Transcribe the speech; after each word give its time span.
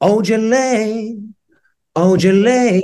Audželiai, 0.00 1.20
audželiai. 1.92 2.80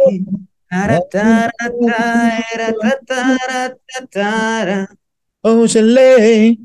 Audželiai, 5.40 6.58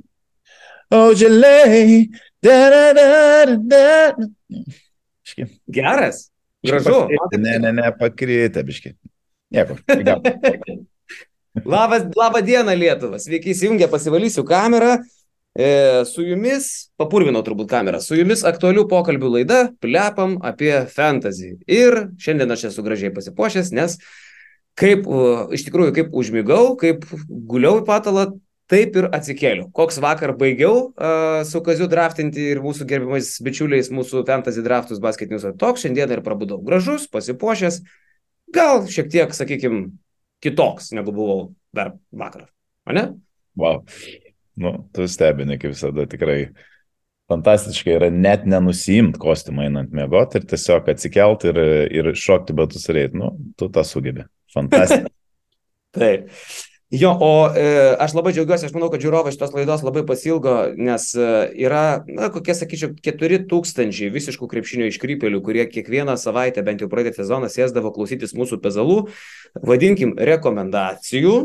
audželiai. 0.92 2.10
Geras. 5.72 6.32
Gražu. 6.68 7.08
Ne, 7.40 7.56
ne, 7.56 7.72
ne, 7.72 7.88
pakrytė, 7.96 8.66
biški. 8.68 8.92
Nieko. 9.56 9.80
Labas, 11.76 12.10
labą 12.16 12.44
dieną, 12.44 12.76
Lietuva. 12.76 13.20
Sveiki, 13.24 13.56
įsijungę, 13.56 13.88
pasivalysiu 13.92 14.44
kamerą. 14.48 14.98
E, 15.52 16.04
su 16.08 16.24
jumis, 16.24 16.68
papurvinau 17.00 17.42
turbūt 17.44 17.68
kamerą, 17.72 18.00
su 18.00 18.16
jumis 18.16 18.46
aktualių 18.48 18.86
pokalbių 18.92 19.32
laida, 19.34 19.58
plepam 19.84 20.38
apie 20.48 20.72
fantasy. 20.88 21.58
Ir 21.68 22.06
šiandien 22.22 22.56
aš 22.56 22.70
esu 22.70 22.86
gražiai 22.86 23.12
pasipošęs, 23.16 23.74
nes 23.76 23.98
kaip, 24.80 25.04
iš 25.52 25.66
tikrųjų, 25.68 25.96
kaip 25.98 26.16
užmigau, 26.16 26.78
kaip 26.80 27.04
guliau 27.28 27.82
į 27.82 27.86
patalą, 27.90 28.30
taip 28.72 28.96
ir 28.96 29.10
atsikėliau. 29.12 29.68
Koks 29.76 30.00
vakar 30.00 30.32
baigiau 30.40 30.86
uh, 30.88 31.42
su 31.48 31.60
Kaziu 31.66 31.90
draftinti 31.92 32.48
ir 32.54 32.64
mūsų 32.64 32.88
gerbimais 32.88 33.34
bičiuliais 33.44 33.92
mūsų 33.92 34.24
fantasy 34.30 34.64
draftus 34.64 35.04
basketinius, 35.04 35.50
toks 35.60 35.84
šiandien 35.84 36.16
ir 36.16 36.24
prabudau. 36.24 36.62
Gražus, 36.64 37.10
pasipošęs, 37.12 37.82
gal 38.56 38.86
šiek 38.88 39.12
tiek, 39.12 39.36
sakykime, 39.36 39.90
kitoks, 40.42 40.94
negu 40.96 41.12
buvau 41.16 41.40
dar 41.76 41.98
vakar. 42.16 42.48
O 42.88 42.96
ne? 42.96 43.10
Wow. 43.60 43.84
Nu, 44.60 44.74
tu 44.92 45.08
stebini, 45.08 45.58
kaip 45.62 45.72
visada, 45.76 46.06
tikrai 46.10 46.40
fantastiškai 47.32 47.96
yra 47.96 48.10
net 48.12 48.44
nenusijimt 48.50 49.16
kostiumą 49.22 49.70
einant 49.70 49.94
mėgoti 49.96 50.42
ir 50.42 50.50
tiesiog 50.52 50.90
atsikelt 50.92 51.46
ir, 51.48 51.62
ir 51.94 52.12
šokti 52.18 52.56
batus 52.58 52.90
ir 52.92 53.06
eiti. 53.06 53.22
Nu, 53.22 53.32
tu 53.60 53.72
tą 53.72 53.86
sugebi. 53.88 54.28
Fantastiška. 54.52 55.12
Taip. 55.98 56.28
Jo, 56.92 57.14
o 57.24 57.48
e, 57.56 57.62
aš 58.04 58.12
labai 58.18 58.34
džiaugiuosi, 58.36 58.68
aš 58.68 58.74
manau, 58.76 58.90
kad 58.92 59.00
žiūrovai 59.00 59.32
šitos 59.32 59.54
laidos 59.56 59.84
labai 59.88 60.02
pasilgo, 60.04 60.56
nes 60.76 61.06
e, 61.16 61.28
yra, 61.64 62.02
na, 62.04 62.28
kokie, 62.34 62.52
sakyčiau, 62.58 62.92
4000 63.00 64.10
visiškų 64.12 64.50
krepšinio 64.52 64.90
iškrypelių, 64.92 65.40
kurie 65.46 65.64
kiekvieną 65.72 66.18
savaitę, 66.20 66.60
bent 66.68 66.84
jau 66.84 66.90
pradėti 66.92 67.22
sezoną, 67.22 67.48
sėsdavo 67.48 67.94
klausytis 67.96 68.36
mūsų 68.36 68.60
pezalų, 68.66 68.98
vadinkim, 69.72 70.18
rekomendacijų, 70.20 71.38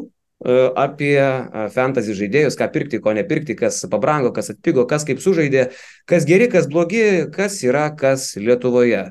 apie 0.77 1.17
e, 1.17 1.65
fantasy 1.73 2.15
žaidėjus, 2.17 2.59
ką 2.61 2.69
pirkti, 2.75 3.01
ko 3.01 3.15
nepirkti, 3.17 3.56
kas 3.56 3.81
pabrango, 3.91 4.33
kas 4.37 4.53
atpigo, 4.53 4.84
kas 4.89 5.06
kaip 5.09 5.23
sužaidė, 5.25 5.70
kas 6.09 6.29
geri, 6.29 6.51
kas 6.53 6.69
blogi, 6.69 7.27
kas 7.33 7.62
yra, 7.65 7.89
kas 7.97 8.34
Lietuvoje. 8.37 9.09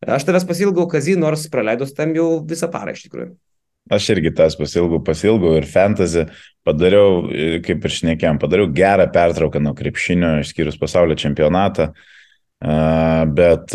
Aš 0.00 0.24
tavęs 0.28 0.46
pasilgau, 0.48 0.86
Kazy, 0.88 1.16
nors 1.20 1.48
praleidau 1.52 1.88
tam 1.92 2.14
jau 2.16 2.28
visą 2.46 2.70
parą 2.72 2.94
iš 2.94 3.04
tikrųjų. 3.08 3.34
Aš 3.90 4.06
irgi 4.14 4.30
tas 4.36 4.54
pasilgau, 4.54 5.00
pasilgau 5.02 5.56
ir 5.58 5.66
fantasy 5.66 6.28
padariau, 6.64 7.26
kaip 7.66 7.84
ir 7.84 7.94
šnekėjom, 7.96 8.38
padariau 8.40 8.70
gerą 8.72 9.08
pertrauką 9.10 9.60
nuo 9.60 9.74
krepšinio, 9.76 10.36
išskyrus 10.44 10.78
pasaulio 10.78 11.16
čempionatą. 11.18 11.90
Uh, 11.90 12.19
bet 12.60 13.72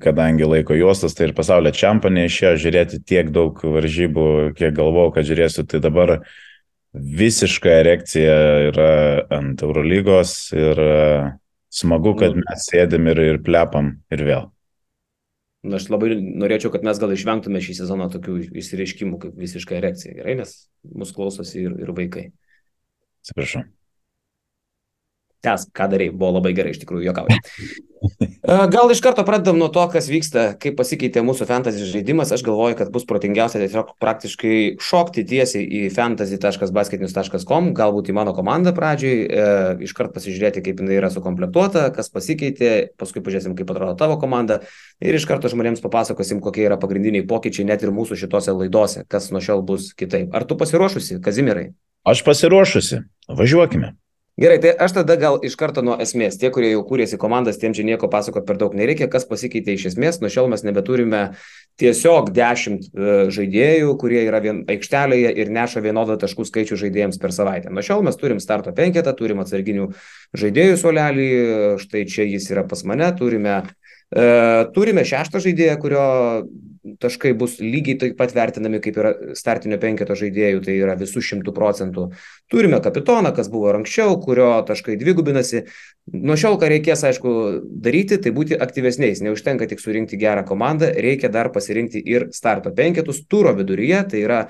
kadangi 0.00 0.48
laiko 0.48 0.76
juostas, 0.78 1.12
tai 1.16 1.28
ir 1.28 1.34
pasaulio 1.36 1.74
čempionė 1.76 2.24
išėjo 2.24 2.54
žiūrėti 2.64 3.02
tiek 3.04 3.28
daug 3.34 3.60
varžybų, 3.60 4.26
kiek 4.56 4.72
galvojau, 4.78 5.12
kad 5.18 5.28
žiūrėsiu, 5.28 5.66
tai 5.68 5.82
dabar 5.84 6.16
visiška 6.96 7.74
erekcija 7.82 8.36
yra 8.70 8.90
ant 9.36 9.60
Eurolygos 9.62 10.38
ir 10.56 10.80
smagu, 11.68 12.16
kad 12.16 12.36
mes 12.38 12.68
sėdim 12.70 13.10
ir, 13.12 13.22
ir 13.34 13.40
plepam 13.44 13.98
ir 14.12 14.24
vėl. 14.24 14.52
Na, 15.66 15.80
aš 15.80 15.88
labai 15.90 16.14
norėčiau, 16.16 16.70
kad 16.70 16.84
mes 16.86 16.98
gal 17.02 17.12
išvengtume 17.12 17.60
šį 17.62 17.80
sezoną 17.80 18.06
tokių 18.12 18.38
išsireiškimų 18.60 19.18
kaip 19.24 19.40
visiška 19.40 19.74
erekcija, 19.78 20.14
gerai, 20.20 20.36
nes 20.38 20.52
mus 20.94 21.10
klausosi 21.16 21.64
ir, 21.64 21.74
ir 21.82 21.90
vaikai. 21.96 22.28
Atsiprašau. 23.24 23.64
Tęs, 25.44 25.68
ką 25.76 25.90
darai, 25.92 26.08
buvo 26.10 26.38
labai 26.38 26.54
gerai, 26.56 26.72
iš 26.74 26.80
tikrųjų, 26.82 27.10
jokauju. 27.10 27.40
Gal 28.74 28.90
iš 28.92 29.00
karto 29.02 29.24
pradedam 29.26 29.58
nuo 29.58 29.68
to, 29.72 29.82
kas 29.90 30.08
vyksta, 30.10 30.44
kaip 30.60 30.76
pasikeitė 30.78 31.22
mūsų 31.26 31.46
fantasy 31.48 31.86
žaidimas. 31.90 32.32
Aš 32.34 32.44
galvoju, 32.46 32.76
kad 32.78 32.92
bus 32.94 33.06
protingiausia 33.08 33.60
tiesiog 33.62 33.94
praktiškai 34.02 34.76
šokti 34.82 35.24
tiesiai 35.28 35.64
į 35.64 35.80
fantasy.basketinius.com, 35.94 37.72
galbūt 37.76 38.12
į 38.12 38.16
mano 38.16 38.34
komandą 38.36 38.72
pradžioj, 38.76 39.16
e, 39.24 39.48
iškart 39.88 40.14
pasižiūrėti, 40.14 40.62
kaip 40.66 40.82
jinai 40.82 41.00
yra 41.00 41.10
sukomplektuota, 41.14 41.88
kas 41.96 42.10
pasikeitė, 42.14 42.72
paskui 43.00 43.24
pažiūrėsim, 43.26 43.56
kaip 43.58 43.74
atrodo 43.74 43.96
tavo 43.98 44.20
komanda 44.22 44.60
ir 45.02 45.18
iš 45.18 45.28
karto 45.28 45.50
žmonėms 45.52 45.84
papasakosim, 45.84 46.40
kokie 46.44 46.66
yra 46.68 46.78
pagrindiniai 46.80 47.26
pokyčiai 47.28 47.68
net 47.68 47.84
ir 47.84 47.94
mūsų 47.96 48.20
šitose 48.22 48.54
laidose, 48.56 49.06
kas 49.10 49.32
nuo 49.34 49.42
šiol 49.42 49.66
bus 49.66 49.92
kitaip. 49.98 50.30
Ar 50.36 50.46
tu 50.46 50.58
pasiruošusi, 50.60 51.20
Kazimirai? 51.24 51.70
Aš 52.06 52.22
pasiruošusi. 52.22 53.02
Važiuokime. 53.26 53.96
Gerai, 54.36 54.58
tai 54.60 54.74
aš 54.84 54.92
tada 54.98 55.14
gal 55.16 55.38
iš 55.46 55.54
karto 55.56 55.80
nuo 55.80 55.94
esmės. 56.02 56.36
Tie, 56.36 56.50
kurie 56.52 56.68
jau 56.74 56.82
kūrėsi 56.84 57.16
komandas, 57.16 57.56
tiem 57.56 57.72
čia 57.76 57.86
nieko 57.88 58.10
pasakoti 58.12 58.44
per 58.44 58.58
daug 58.60 58.74
nereikia. 58.76 59.08
Kas 59.12 59.24
pasikeitė 59.28 59.78
iš 59.78 59.86
esmės, 59.92 60.18
nuo 60.20 60.28
šiol 60.32 60.50
mes 60.52 60.64
nebeturime 60.66 61.22
tiesiog 61.80 62.28
10 62.36 62.84
e, 62.84 63.14
žaidėjų, 63.32 63.94
kurie 64.00 64.20
yra 64.26 64.42
vien 64.44 64.60
aikštelėje 64.68 65.32
ir 65.40 65.52
neša 65.56 65.80
vienodą 65.84 66.18
taškų 66.20 66.44
skaičių 66.50 66.80
žaidėjams 66.84 67.20
per 67.22 67.32
savaitę. 67.32 67.72
Nuo 67.72 67.84
šiol 67.86 68.04
mes 68.04 68.20
turim 68.20 68.42
starto 68.44 68.76
penketą, 68.76 69.16
turim 69.16 69.40
atsarginių 69.40 69.88
žaidėjų 70.36 70.76
solelį, 70.84 71.30
štai 71.80 72.04
čia 72.04 72.28
jis 72.28 72.52
yra 72.52 72.68
pas 72.68 72.84
mane, 72.84 73.08
turime 73.16 73.62
E, 74.14 74.26
turime 74.74 75.02
šeštą 75.06 75.40
žaidėją, 75.42 75.76
kurio 75.82 76.02
taškai 77.02 77.32
bus 77.38 77.56
lygiai 77.62 77.98
taip 78.00 78.16
pat 78.18 78.34
vertinami 78.36 78.80
kaip 78.84 78.98
ir 79.00 79.08
startinio 79.38 79.78
penketo 79.82 80.16
žaidėjų, 80.18 80.62
tai 80.66 80.76
yra 80.78 80.96
visų 80.98 81.22
šimtų 81.24 81.54
procentų. 81.56 82.08
Turime 82.52 82.80
kapitoną, 82.84 83.32
kas 83.36 83.50
buvo 83.52 83.72
anksčiau, 83.74 84.16
kurio 84.22 84.50
taškai 84.68 84.98
dvigubinasi. 85.00 85.64
Nuo 86.14 86.36
šiol, 86.38 86.58
ką 86.60 86.70
reikės, 86.70 87.02
aišku, 87.08 87.34
daryti, 87.82 88.20
tai 88.22 88.32
būti 88.36 88.58
aktyvesniais. 88.58 89.24
Neužtenka 89.26 89.68
tik 89.70 89.82
surinkti 89.82 90.20
gerą 90.20 90.46
komandą, 90.46 90.92
reikia 90.94 91.32
dar 91.32 91.50
pasirinkti 91.54 92.02
ir 92.02 92.30
starto 92.36 92.72
penketus 92.76 93.24
turo 93.26 93.54
viduryje, 93.58 94.02
tai 94.12 94.22
yra 94.22 94.40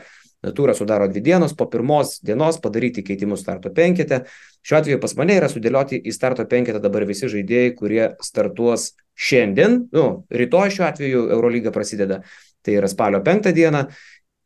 Turą 0.55 0.75
sudaro 0.75 1.09
dvi 1.09 1.23
dienos, 1.25 1.55
po 1.57 1.67
pirmos 1.71 2.21
dienos 2.23 2.59
padaryti 2.63 3.03
keitimus 3.03 3.41
starto 3.43 3.73
penketę. 3.75 4.23
Šiuo 4.67 4.79
atveju 4.79 5.01
pas 5.03 5.15
mane 5.19 5.39
yra 5.39 5.49
sudėlioti 5.51 5.99
į 6.05 6.13
starto 6.15 6.45
penketą 6.47 6.83
dabar 6.83 7.07
visi 7.09 7.31
žaidėjai, 7.33 7.73
kurie 7.79 8.03
startuos 8.23 8.93
šiandien, 9.17 9.87
nu, 9.97 10.05
rytoj 10.31 10.75
šiuo 10.77 10.85
atveju 10.87 11.25
Eurolyga 11.35 11.73
prasideda, 11.73 12.21
tai 12.63 12.77
yra 12.77 12.91
spalio 12.91 13.23
penktą 13.25 13.55
dieną. 13.57 13.87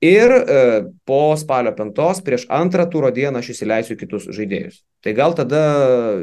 Ir 0.00 0.32
e, 0.32 0.60
po 1.04 1.34
spalio 1.36 1.74
penktos 1.76 2.22
prieš 2.24 2.46
antrą 2.48 2.86
turo 2.88 3.10
dieną 3.12 3.42
aš 3.42 3.50
įsileisiu 3.52 3.98
kitus 4.00 4.30
žaidėjus. 4.32 4.78
Tai 5.04 5.12
gal 5.18 5.36
tada 5.36 5.60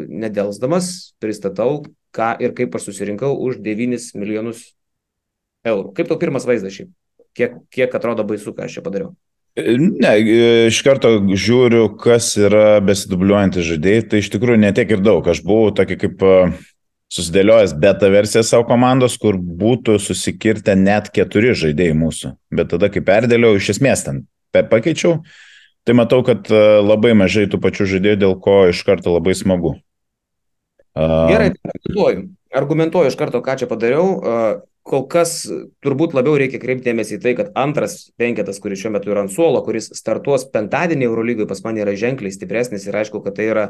nedelsdamas 0.10 1.14
pristatau, 1.22 1.84
ką 2.10 2.32
ir 2.42 2.56
kaip 2.58 2.74
aš 2.74 2.90
susirinkau 2.90 3.36
už 3.38 3.62
9 3.62 4.10
milijonus 4.18 4.64
eurų. 5.68 5.94
Kaip 5.94 6.10
tau 6.10 6.18
pirmas 6.18 6.50
vaizdas 6.50 6.74
šiaip? 6.80 6.90
Kiek, 7.38 7.62
kiek 7.70 7.94
atrodo 7.94 8.26
baisu, 8.26 8.56
ką 8.58 8.66
aš 8.66 8.80
čia 8.80 8.86
padariau? 8.88 9.14
Ne, 9.58 10.12
iš 10.70 10.84
karto 10.86 11.16
žiūriu, 11.34 11.88
kas 11.98 12.30
yra 12.38 12.78
besidubliuojantys 12.86 13.66
žaidėjai, 13.66 14.04
tai 14.12 14.20
iš 14.22 14.30
tikrųjų 14.36 14.60
netiek 14.62 14.92
ir 14.94 15.02
daug. 15.02 15.26
Aš 15.26 15.42
buvau 15.46 15.72
tokį 15.74 15.98
kaip 16.04 16.22
susidėliojęs 17.10 17.74
beta 17.82 18.12
versiją 18.14 18.44
savo 18.46 18.68
komandos, 18.70 19.16
kur 19.18 19.40
būtų 19.40 19.98
susikirtę 20.04 20.76
net 20.78 21.10
keturi 21.16 21.56
žaidėjai 21.58 21.98
mūsų. 21.98 22.34
Bet 22.54 22.70
tada, 22.76 22.92
kai 22.94 23.02
perdėliau, 23.08 23.58
iš 23.58 23.72
esmės 23.78 24.06
ten 24.06 24.28
pakeičiau, 24.54 25.24
tai 25.88 25.98
matau, 25.98 26.22
kad 26.28 26.52
labai 26.52 27.16
mažai 27.18 27.48
tų 27.50 27.58
pačių 27.64 27.90
žaidėjų, 27.96 28.22
dėl 28.28 28.38
ko 28.44 28.60
iš 28.70 28.86
karto 28.86 29.16
labai 29.16 29.34
smagu. 29.40 29.78
Gerai, 30.98 31.52
argumentuoju. 31.54 32.28
Argumentuoju 32.58 33.10
iš 33.10 33.18
karto, 33.20 33.42
ką 33.46 33.58
čia 33.60 33.68
padariau 33.70 34.22
kol 34.88 35.04
kas 35.12 35.42
turbūt 35.84 36.16
labiau 36.16 36.38
reikia 36.40 36.60
kreipti 36.62 36.88
dėmesį 36.88 37.18
į 37.18 37.22
tai, 37.24 37.34
kad 37.38 37.52
antras 37.60 37.98
penketas, 38.20 38.62
kuris 38.64 38.82
šiuo 38.82 38.94
metu 38.96 39.12
yra 39.12 39.26
ant 39.26 39.34
suolo, 39.34 39.62
kuris 39.66 39.90
startuos 39.98 40.48
penktadienį 40.54 41.10
Eurolygoje, 41.10 41.50
pas 41.50 41.62
mane 41.66 41.84
yra 41.84 41.96
ženkliai 42.00 42.34
stipresnis 42.34 42.88
ir 42.88 42.98
aišku, 43.02 43.22
kad 43.26 43.38
tai 43.38 43.50
yra 43.52 43.66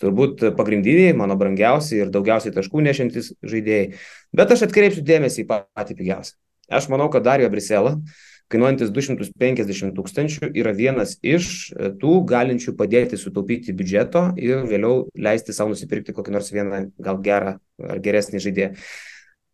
turbūt 0.00 0.46
pagrindiniai, 0.58 1.16
mano 1.18 1.36
brangiausi 1.40 2.00
ir 2.00 2.14
daugiausiai 2.14 2.54
taškų 2.56 2.86
nešintis 2.86 3.34
žaidėjai. 3.42 3.92
Bet 4.36 4.54
aš 4.54 4.68
atkreipsiu 4.68 5.04
dėmesį 5.06 5.44
į 5.44 5.48
patį 5.50 5.98
pigiausią. 5.98 6.36
Aš 6.70 6.86
manau, 6.92 7.10
kad 7.10 7.26
Dario 7.26 7.50
Brisela, 7.50 7.96
kainuojantis 8.50 8.90
250 8.94 9.94
tūkstančių, 9.94 10.50
yra 10.58 10.72
vienas 10.74 11.16
iš 11.22 11.70
tų 12.02 12.16
galinčių 12.30 12.74
padėti 12.78 13.18
sutaupyti 13.18 13.74
biudžeto 13.74 14.30
ir 14.38 14.64
vėliau 14.70 15.08
leisti 15.18 15.54
savo 15.54 15.74
nusipirkti 15.74 16.14
kokį 16.14 16.34
nors 16.34 16.50
vieną 16.54 16.82
gal 17.02 17.22
gerą 17.22 17.56
ar 17.82 18.02
geresnį 18.02 18.42
žaidėją. 18.46 18.74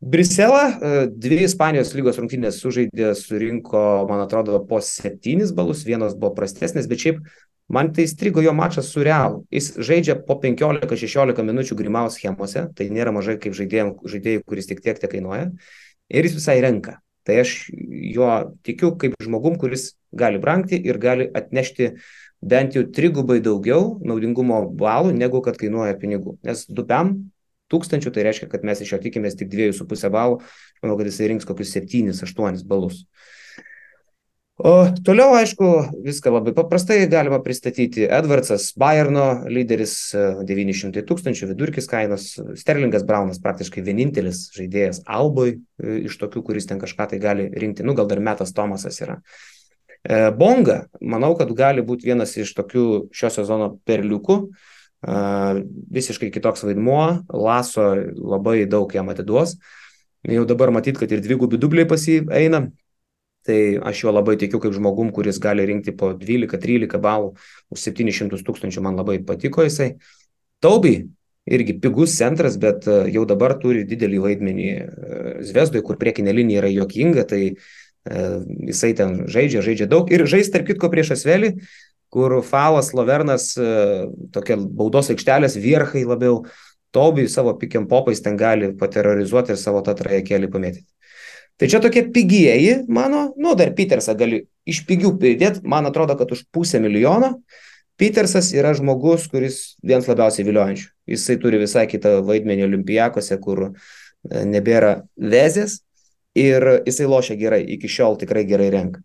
Briselą, 0.00 0.60
e, 0.60 1.06
dvi 1.08 1.40
Ispanijos 1.46 1.94
lygos 1.96 2.18
rungtynės 2.20 2.60
sužaidė, 2.60 3.14
surinko, 3.16 3.80
man 4.10 4.22
atrodo, 4.26 4.58
po 4.68 4.82
septynis 4.84 5.54
balus, 5.56 5.86
vienas 5.88 6.14
buvo 6.14 6.34
prastesnis, 6.36 6.88
bet 6.90 7.00
šiaip 7.00 7.22
Man 7.68 7.92
tai 7.92 8.06
strigo 8.06 8.42
jo 8.42 8.52
mačas 8.54 8.86
su 8.92 9.02
Realu. 9.02 9.40
Jis 9.50 9.72
žaidžia 9.82 10.14
po 10.26 10.36
15-16 10.42 11.42
minučių 11.42 11.74
grimaus 11.78 12.14
schemose, 12.14 12.68
tai 12.78 12.86
nėra 12.94 13.10
mažai 13.14 13.40
kaip 13.42 13.56
žaidėjų, 13.58 14.44
kuris 14.46 14.70
tik 14.70 14.84
tiek 14.84 15.00
tiek 15.00 15.10
kainuoja. 15.10 15.48
Ir 16.06 16.28
jis 16.28 16.36
visai 16.38 16.60
renka. 16.62 17.00
Tai 17.26 17.40
aš 17.42 17.56
juo 18.14 18.30
tikiu 18.62 18.92
kaip 19.00 19.16
žmogum, 19.22 19.58
kuris 19.58 19.96
gali 20.14 20.38
brangti 20.38 20.78
ir 20.78 21.00
gali 21.02 21.26
atnešti 21.26 21.96
bent 22.38 22.78
jau 22.78 22.84
trigubai 22.86 23.40
daugiau 23.42 23.96
naudingumo 24.06 24.62
balų, 24.70 25.10
negu 25.18 25.42
kad 25.42 25.58
kainuoja 25.58 25.98
pinigų. 25.98 26.36
Nes 26.46 26.68
dupiam 26.70 27.16
tūkstančių, 27.72 28.12
tai 28.14 28.26
reiškia, 28.26 28.50
kad 28.52 28.66
mes 28.66 28.82
iš 28.82 28.94
jo 28.94 29.00
tikimės 29.02 29.38
tik 29.38 29.50
2,5 29.52 30.12
balų. 30.14 30.40
Aš 30.42 30.84
manau, 30.84 30.98
kad 31.00 31.10
jisai 31.10 31.32
rinks 31.32 31.48
kokius 31.48 31.74
7-8 31.76 32.62
balus. 32.68 33.04
O 34.56 34.86
toliau, 35.04 35.34
aišku, 35.36 35.66
viską 36.00 36.30
labai 36.32 36.54
paprastai 36.56 37.02
galima 37.12 37.42
pristatyti. 37.44 38.06
Edvardsas, 38.08 38.70
Bayerno 38.80 39.42
lyderis, 39.52 40.14
900 40.48 41.02
tūkstančių 41.04 41.50
vidurkis 41.50 41.84
kainos, 41.90 42.30
Sterlingas 42.56 43.04
Braunas 43.04 43.42
praktiškai 43.44 43.84
vienintelis 43.84 44.46
žaidėjas 44.56 45.02
Alboj 45.04 45.52
e, 45.52 45.98
iš 46.08 46.16
tokių, 46.22 46.40
kuris 46.48 46.70
ten 46.70 46.80
kažką 46.80 47.10
tai 47.10 47.20
gali 47.20 47.50
rinkti. 47.52 47.84
Nu, 47.84 47.92
gal 47.98 48.08
dar 48.08 48.24
Metas 48.24 48.56
Tomasas 48.56 48.96
yra. 49.04 49.18
E, 50.00 50.30
Bonga, 50.32 50.86
manau, 51.04 51.34
kad 51.36 51.52
gali 51.52 51.84
būti 51.84 52.08
vienas 52.08 52.32
iš 52.40 52.56
tokių 52.56 52.86
šio 53.12 53.34
sezono 53.36 53.74
perliukų. 53.84 54.38
Visiškai 55.06 56.32
kitoks 56.34 56.64
vaidmuo, 56.66 57.22
Laso 57.30 57.92
labai 58.16 58.64
daug 58.66 58.90
jam 58.94 59.12
atiduos. 59.12 59.56
Jau 60.26 60.42
dabar 60.48 60.72
matyt, 60.74 60.98
kad 60.98 61.12
ir 61.14 61.22
dvigubi 61.22 61.60
dubliai 61.62 61.86
pas 61.86 62.02
jį 62.02 62.24
eina, 62.34 62.64
tai 63.46 63.78
aš 63.78 64.02
juo 64.02 64.14
labai 64.14 64.34
tikiu 64.40 64.58
kaip 64.62 64.74
žmogum, 64.74 65.12
kuris 65.14 65.38
gali 65.42 65.66
rinkti 65.68 65.94
po 65.94 66.10
12-13 66.18 66.98
balų 67.02 67.36
už 67.70 67.84
700 67.86 68.42
tūkstančių, 68.46 68.82
man 68.82 68.98
labai 68.98 69.20
patiko 69.22 69.62
jisai. 69.62 69.94
Taubi 70.64 70.96
irgi 71.46 71.76
pigus 71.80 72.16
centras, 72.18 72.58
bet 72.58 72.88
e, 72.90 72.98
jau 73.14 73.24
dabar 73.28 73.54
turi 73.62 73.84
didelį 73.86 74.22
vaidmenį 74.24 74.68
e, 74.74 74.86
Zvezdui, 75.46 75.84
kur 75.86 75.98
priekinė 76.00 76.34
linija 76.34 76.64
yra 76.64 76.72
jokinga, 76.74 77.26
tai 77.30 77.42
e, 77.46 78.24
jisai 78.72 78.92
ten 78.98 79.20
žaidžia, 79.30 79.62
žaidžia 79.62 79.86
daug. 79.90 80.10
Ir 80.10 80.26
žais 80.26 80.50
tarp 80.50 80.66
kitko 80.66 80.90
prieš 80.90 81.14
Asvelį, 81.14 81.54
kur 82.16 82.38
Falas, 82.40 82.94
Lavernas, 82.96 83.50
tokia 84.32 84.56
baudos 84.56 85.12
aikštelės 85.12 85.58
vierchai 85.60 86.06
labiau, 86.08 86.46
Taubi 86.96 87.26
savo 87.28 87.52
pikiam 87.60 87.84
popais 87.84 88.22
ten 88.24 88.38
gali 88.40 88.70
paterrorizuoti 88.80 89.52
ir 89.52 89.58
savo 89.60 89.82
tą 89.84 89.92
trajekėlį 89.98 90.48
pamėtyti. 90.48 90.86
Tai 91.60 91.68
čia 91.68 91.80
tokie 91.84 92.06
pigieji 92.12 92.86
mano, 92.88 93.34
nu 93.36 93.52
dar 93.58 93.74
Petersą 93.76 94.14
gali 94.16 94.46
iš 94.64 94.80
pigių 94.88 95.10
pridėti, 95.20 95.60
man 95.68 95.88
atrodo, 95.90 96.16
kad 96.16 96.32
už 96.32 96.46
pusę 96.52 96.80
milijono. 96.80 97.34
Petersas 98.00 98.48
yra 98.56 98.72
žmogus, 98.76 99.26
kuris 99.32 99.58
vienas 99.84 100.08
labiausiai 100.08 100.46
viliojančių. 100.48 100.88
Jisai 101.12 101.36
turi 101.40 101.60
visai 101.60 101.84
kitą 101.88 102.18
vaidmenį 102.24 102.64
olimpijakose, 102.70 103.36
kur 103.44 103.62
e, 103.68 103.70
nebėra 104.48 105.02
vezės 105.16 105.82
ir 106.36 106.64
jisai 106.84 107.08
lošia 107.12 107.36
gerai, 107.40 107.62
iki 107.76 107.88
šiol 107.92 108.16
tikrai 108.20 108.44
gerai 108.48 108.68
renka. 108.72 109.04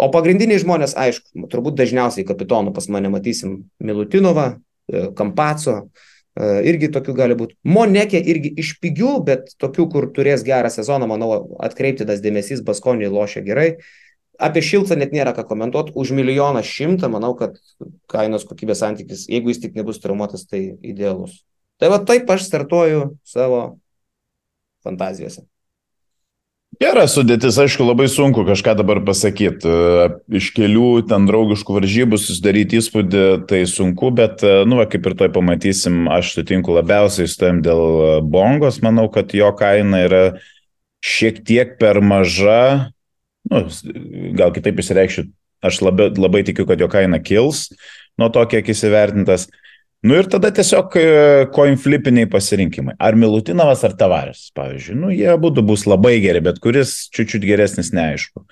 O 0.00 0.08
pagrindiniai 0.12 0.60
žmonės, 0.62 0.96
aišku, 0.96 1.44
turbūt 1.52 1.76
dažniausiai 1.76 2.24
kapitonų 2.28 2.72
pas 2.76 2.86
mane 2.88 3.10
matysim 3.12 3.58
Milutinovą, 3.84 4.54
e, 4.88 5.10
Kampaco, 5.16 5.82
E, 6.38 6.46
irgi 6.70 6.90
tokių 6.94 7.14
gali 7.18 7.36
būti. 7.38 7.56
Monekė 7.66 8.20
irgi 8.32 8.52
iš 8.62 8.76
pigių, 8.82 9.16
bet 9.26 9.50
tokių, 9.60 9.88
kur 9.92 10.06
turės 10.14 10.44
gerą 10.46 10.70
sezoną, 10.72 11.08
manau, 11.10 11.32
atkreipti 11.62 12.06
tas 12.06 12.22
dėmesys, 12.22 12.62
Baskonį 12.66 13.10
lošia 13.10 13.42
gerai. 13.46 13.68
Apie 14.40 14.62
šiltą 14.64 14.96
net 14.96 15.12
nėra 15.12 15.34
ką 15.36 15.44
komentuoti, 15.50 15.92
už 16.00 16.14
milijoną 16.16 16.62
šimtą, 16.64 17.10
manau, 17.12 17.34
kad 17.36 17.58
kainos 18.08 18.46
kokybės 18.48 18.80
santykis, 18.80 19.26
jeigu 19.28 19.52
jis 19.52 19.60
tik 19.66 19.76
nebus 19.76 20.00
traumuotas, 20.00 20.46
tai 20.48 20.62
idealus. 20.80 21.42
Tai 21.80 21.90
va 21.92 21.98
taip 22.08 22.30
aš 22.30 22.46
startuoju 22.46 23.02
savo 23.26 23.60
fantazijose. 24.86 25.44
Gera 26.80 27.02
sudėtis, 27.12 27.58
aišku, 27.60 27.84
labai 27.84 28.06
sunku 28.08 28.40
kažką 28.48 28.72
dabar 28.78 29.02
pasakyti. 29.04 29.68
E, 29.68 30.04
iš 30.40 30.46
kelių 30.56 31.02
ten 31.10 31.26
draugiškų 31.28 31.74
varžybų 31.76 32.16
susidaryti 32.16 32.78
įspūdį, 32.80 33.24
tai 33.50 33.66
sunku, 33.68 34.08
bet, 34.16 34.40
e, 34.40 34.62
nu, 34.64 34.78
va, 34.78 34.86
kaip 34.88 35.10
ir 35.10 35.16
toj 35.18 35.28
pamatysim, 35.34 36.06
aš 36.08 36.32
sutinku 36.38 36.72
labiausiai 36.78 37.28
su 37.28 37.36
tavim 37.42 37.60
dėl 37.66 37.82
e, 37.84 38.14
bongos. 38.24 38.80
Manau, 38.80 39.10
kad 39.12 39.36
jo 39.36 39.50
kaina 39.58 40.06
yra 40.06 40.22
šiek 41.04 41.42
tiek 41.44 41.76
per 41.82 42.00
maža. 42.00 42.88
Nu, 43.52 43.66
gal 44.40 44.56
kitaip 44.56 44.80
įsireikščiau, 44.80 45.28
aš 45.60 45.82
labai, 45.84 46.08
labai 46.16 46.46
tikiu, 46.48 46.64
kad 46.64 46.80
jo 46.80 46.88
kaina 46.88 47.20
kils 47.20 47.66
nuo 48.16 48.32
to, 48.32 48.40
kiek 48.48 48.72
įsivertintas. 48.72 49.50
Nu 50.06 50.16
ir 50.16 50.28
tada 50.32 50.48
tiesiog 50.56 50.94
coin 51.52 51.76
flipiniai 51.76 52.28
pasirinkimai. 52.30 52.94
Ar 52.96 53.18
Milutinovas, 53.20 53.82
ar 53.84 53.92
Tavaris, 54.00 54.46
pavyzdžiui. 54.56 54.96
Nu, 54.96 55.10
jie 55.12 55.34
būtų 55.42 55.64
bus 55.68 55.84
labai 55.84 56.14
geri, 56.24 56.40
bet 56.44 56.60
kuris 56.64 57.10
čiūčiut 57.12 57.44
geresnis 57.44 57.92
neaišku. 57.92 58.46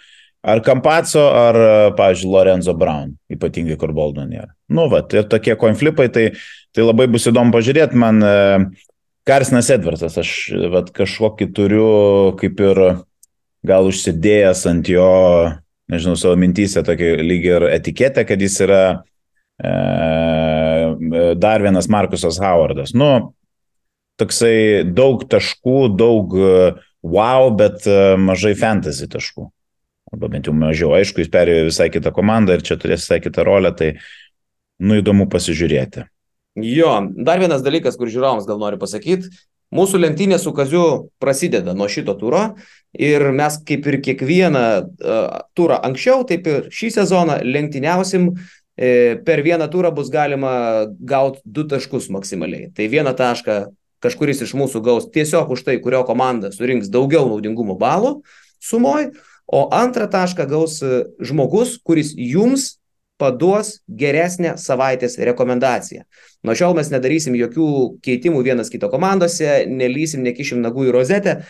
Ar 0.48 0.60
Kampaco, 0.62 1.24
ar, 1.34 1.56
pavyzdžiui, 1.98 2.30
Lorenzo 2.30 2.74
Brown, 2.76 3.16
ypatingai 3.32 3.78
kur 3.80 3.94
Boldo 3.96 4.26
nėra. 4.28 4.52
Nu, 4.68 4.86
va, 4.92 5.00
ir 5.16 5.24
tokie 5.32 5.56
coin 5.58 5.74
flipai, 5.78 6.10
tai, 6.12 6.28
tai 6.76 6.84
labai 6.84 7.08
bus 7.10 7.26
įdomu 7.32 7.54
pažiūrėti. 7.56 7.96
Man 7.98 8.20
Karsinas 9.28 9.68
Edvardsas, 9.72 10.20
aš 10.20 10.34
va, 10.72 10.84
kažkokį 10.84 11.50
turiu 11.56 11.88
kaip 12.40 12.60
ir 12.64 12.82
gal 13.66 13.88
užsidėjęs 13.90 14.62
ant 14.70 14.88
jo, 14.88 15.08
nežinau, 15.92 16.16
savo 16.16 16.38
mintysę 16.40 16.84
tokį 16.86 17.10
lyg 17.24 17.48
ir 17.50 17.66
etiketę, 17.72 18.24
kad 18.28 18.40
jis 18.40 18.56
yra 18.64 18.82
e, 19.60 19.72
dar 21.38 21.62
vienas 21.64 21.88
Markusas 21.90 22.40
Howardas. 22.42 22.94
Nu, 22.96 23.34
toksai 24.18 24.84
daug 24.84 25.24
taškų, 25.30 25.78
daug 25.98 26.34
e, 26.34 26.52
wow, 27.06 27.50
bet 27.54 27.86
e, 27.86 28.16
mažai 28.20 28.54
fantasy 28.58 29.08
taškų. 29.10 29.48
Arba 30.12 30.30
bent 30.32 30.48
jau 30.48 30.54
mažiau. 30.56 30.94
Aišku, 30.96 31.22
jis 31.22 31.32
perėjo 31.32 31.68
visai 31.68 31.90
kitą 31.92 32.12
komandą 32.16 32.56
ir 32.56 32.64
čia 32.64 32.78
turės 32.80 33.04
visai 33.04 33.20
kitą 33.24 33.44
rolę, 33.46 33.74
tai 33.76 33.92
nu 34.80 34.98
įdomu 34.98 35.28
pasižiūrėti. 35.30 36.06
Jo, 36.64 36.94
dar 37.14 37.38
vienas 37.42 37.62
dalykas, 37.62 37.98
kur 37.98 38.10
žiūrovams 38.10 38.48
gal 38.48 38.58
noriu 38.58 38.80
pasakyti. 38.80 39.30
Mūsų 39.74 39.98
lenktynė 40.00 40.38
su 40.40 40.54
Kaziu 40.56 40.82
prasideda 41.20 41.74
nuo 41.76 41.90
šito 41.92 42.14
turo 42.16 42.54
ir 42.96 43.26
mes 43.36 43.58
kaip 43.68 43.84
ir 43.90 43.98
kiekvieną 44.00 44.62
uh, 44.80 45.26
turą 45.52 45.76
anksčiau, 45.84 46.22
taip 46.28 46.48
ir 46.48 46.70
šį 46.72 46.88
sezoną 46.94 47.36
lenktyniausim 47.44 48.30
per 48.78 49.42
vieną 49.42 49.66
turą 49.72 49.90
bus 49.94 50.10
galima 50.14 50.86
gauti 51.00 51.42
du 51.44 51.66
taškus 51.66 52.08
maksimaliai. 52.14 52.70
Tai 52.74 52.86
vieną 52.90 53.14
tašką 53.18 53.58
kažkuris 54.04 54.44
iš 54.46 54.54
mūsų 54.54 54.82
gaus 54.84 55.08
tiesiog 55.14 55.50
už 55.54 55.64
tai, 55.66 55.78
kurio 55.82 56.04
komanda 56.06 56.52
surinks 56.54 56.90
daugiau 56.92 57.26
naudingumo 57.26 57.74
balų 57.78 58.20
sumoj, 58.62 59.10
o 59.48 59.68
antrą 59.74 60.08
tašką 60.10 60.46
gaus 60.48 60.78
e, 60.82 61.04
žmogus, 61.24 61.78
kuris 61.82 62.12
jums 62.14 62.76
paduos 63.18 63.78
geresnę 63.88 64.54
savaitės 64.60 65.18
rekomendaciją. 65.18 66.04
Nuo 66.46 66.54
šiol 66.54 66.76
mes 66.78 66.92
nedarysim 66.92 67.34
jokių 67.34 67.70
keitimų 68.04 68.44
vienas 68.46 68.70
kito 68.70 68.90
komandose, 68.92 69.64
nelysim, 69.66 70.22
nekišim 70.26 70.62
nagų 70.62 70.86
į 70.88 70.94
rozetę. 70.94 71.40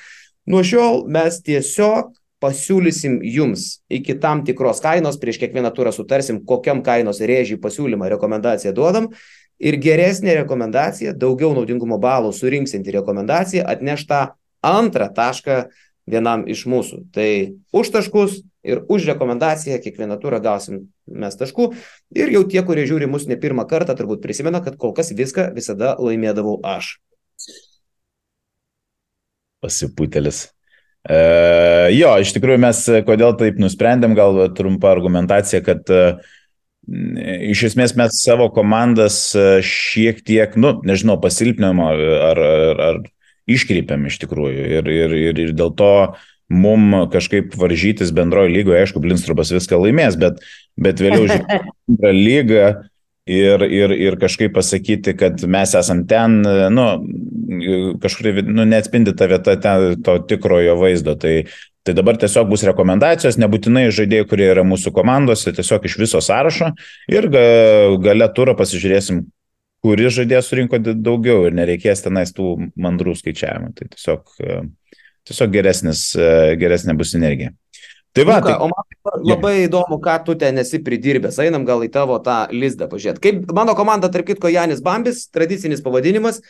Nuo 0.49 0.63
šiol 0.65 1.05
mes 1.13 1.43
tiesiog 1.45 2.15
pasiūlysim 2.43 3.19
jums 3.27 3.81
iki 3.91 4.17
tam 4.23 4.45
tikros 4.47 4.83
kainos, 4.85 5.19
prieš 5.21 5.41
kiekvieną 5.43 5.73
turą 5.75 5.93
sutarsim, 5.95 6.41
kokiam 6.47 6.83
kainos 6.87 7.21
rėžiai 7.21 7.61
pasiūlymą, 7.63 8.09
rekomendaciją 8.15 8.75
duodam. 8.77 9.11
Ir 9.59 9.75
geresnė 9.83 10.37
rekomendacija, 10.45 11.17
daugiau 11.19 11.51
naudingumo 11.57 11.99
balų 11.99 12.31
surinksinti 12.31 12.95
rekomendaciją 12.95 13.65
atneš 13.67 14.05
tą 14.07 14.21
antrą 14.63 15.09
tašką 15.15 15.65
vienam 16.09 16.45
iš 16.47 16.63
mūsų. 16.71 17.01
Tai 17.15 17.31
už 17.75 17.91
taškus 17.95 18.39
ir 18.63 18.85
už 18.89 19.09
rekomendaciją 19.11 19.81
kiekvieną 19.83 20.19
turą 20.23 20.39
gausim 20.45 20.87
mes 21.07 21.37
taškų. 21.39 21.73
Ir 22.15 22.31
jau 22.35 22.45
tie, 22.47 22.63
kurie 22.63 22.87
žiūri 22.89 23.11
mus 23.11 23.27
ne 23.27 23.39
pirmą 23.41 23.67
kartą, 23.69 23.97
turbūt 23.99 24.23
prisimena, 24.25 24.63
kad 24.65 24.79
kol 24.79 24.95
kas 24.97 25.11
viską 25.11 25.51
visada 25.57 25.97
laimėdavau 25.99 26.59
aš. 26.63 26.99
Pasipūtelis. 29.59 30.47
E, 31.09 31.19
jo, 31.97 32.11
iš 32.21 32.35
tikrųjų 32.37 32.61
mes 32.61 32.83
kodėl 33.09 33.37
taip 33.41 33.61
nusprendėm, 33.63 34.17
gal 34.19 34.43
trumpa 34.57 34.91
argumentacija, 34.93 35.63
kad 35.65 35.89
e, 35.89 36.03
iš 37.53 37.69
esmės 37.71 37.95
mes 37.97 38.21
savo 38.21 38.51
komandas 38.53 39.21
e, 39.37 39.47
šiek 39.65 40.21
tiek, 40.27 40.57
nu, 40.61 40.77
nežinau, 40.89 41.17
pasilpnėm 41.23 41.81
ar, 41.85 42.03
ar, 42.33 42.43
ar 42.89 43.01
iškreipiam 43.49 44.05
iš 44.09 44.21
tikrųjų. 44.25 44.67
Ir, 44.79 44.93
ir, 44.93 45.17
ir, 45.31 45.41
ir 45.47 45.55
dėl 45.57 45.73
to 45.79 45.93
mum 46.49 47.09
kažkaip 47.13 47.57
varžytis 47.61 48.13
bendrojo 48.17 48.53
lygoje, 48.53 48.85
aišku, 48.85 49.01
Blinstrubas 49.05 49.53
viską 49.53 49.81
laimės, 49.81 50.17
bet, 50.21 50.41
bet 50.81 51.01
vėliau 51.05 51.27
žiūrėti 51.33 52.15
lygą 52.15 52.69
ir, 53.29 53.65
ir, 53.69 53.93
ir 53.93 54.17
kažkaip 54.21 54.55
pasakyti, 54.57 55.15
kad 55.19 55.43
mes 55.51 55.75
esam 55.79 56.05
ten, 56.09 56.41
nu, 56.75 56.87
kažkur, 58.03 58.31
nu, 58.47 58.65
neatspindi 58.69 59.15
ta 59.17 59.29
vieta 59.31 59.57
ten, 59.61 59.99
to 60.05 60.19
tikrojo 60.29 60.79
vaizdo. 60.81 61.15
Tai, 61.21 61.35
tai 61.87 61.97
dabar 61.97 62.19
tiesiog 62.21 62.49
bus 62.51 62.65
rekomendacijos, 62.69 63.39
nebūtinai 63.41 63.89
žaidėjai, 63.95 64.29
kurie 64.31 64.49
yra 64.53 64.65
mūsų 64.67 64.93
komandose, 64.97 65.53
tiesiog 65.57 65.87
iš 65.89 65.99
viso 66.01 66.23
sąrašo 66.25 66.73
ir 67.13 67.31
ga, 67.33 67.45
gale 68.05 68.29
turą 68.37 68.57
pasižiūrėsim, 68.59 69.23
kuris 69.85 70.17
žaidėjas 70.19 70.51
surinko 70.51 70.81
daugiau 70.89 71.47
ir 71.47 71.57
nereikės 71.57 72.05
tenais 72.05 72.35
tų 72.35 72.57
mandrų 72.81 73.15
skaičiavimų. 73.21 73.73
Tai 73.79 73.93
tiesiog, 73.95 74.37
tiesiog 75.29 75.55
geresnis, 75.55 76.11
geresnė 76.61 76.97
bus 76.99 77.15
energija. 77.19 77.55
Tai 78.19 78.27
va, 78.27 78.39
tai... 78.43 78.55
O 78.59 78.69
man 78.71 79.23
labai 79.27 79.55
ja. 79.55 79.67
įdomu, 79.69 80.01
ką 80.03 80.17
tu 80.27 80.35
ten 80.39 80.59
esi 80.61 80.81
pridirbęs. 80.85 81.39
Einam 81.45 81.67
gal 81.69 81.85
į 81.87 81.91
tavo 81.95 82.19
tą 82.25 82.41
lizdą 82.55 82.89
pažiūrėti. 82.91 83.23
Kaip 83.25 83.53
mano 83.55 83.77
komanda, 83.79 84.11
tarp 84.13 84.27
kitko, 84.29 84.51
Janis 84.53 84.83
Bambis, 84.85 85.27
tradicinis 85.35 85.85
pavadinimas. 85.85 86.43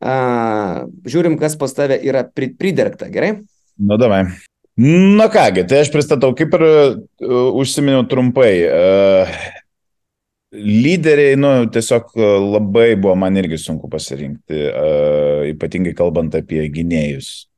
Uh, 0.00 0.86
žiūrim, 1.08 1.36
kas 1.40 1.56
pas 1.60 1.72
tave 1.76 1.98
yra 2.04 2.24
pridirbta, 2.24 3.10
gerai? 3.12 3.34
Nu, 3.80 3.98
davai. 4.00 4.24
Na 4.80 5.26
kągi, 5.32 5.66
tai 5.68 5.82
aš 5.84 5.90
pristatau, 5.92 6.32
kaip 6.36 6.54
ir 6.56 6.64
uh, 6.68 7.50
užsiminiau 7.60 8.06
trumpai. 8.08 8.52
Uh, 8.68 9.34
lyderiai, 10.56 11.36
nu, 11.40 11.52
tiesiog 11.72 12.16
labai 12.16 12.94
buvo 12.98 13.14
man 13.18 13.36
irgi 13.40 13.60
sunku 13.60 13.92
pasirinkti, 13.92 14.64
uh, 14.70 15.44
ypatingai 15.52 15.92
kalbant 15.96 16.34
apie 16.38 16.64
gynėjus 16.72 17.49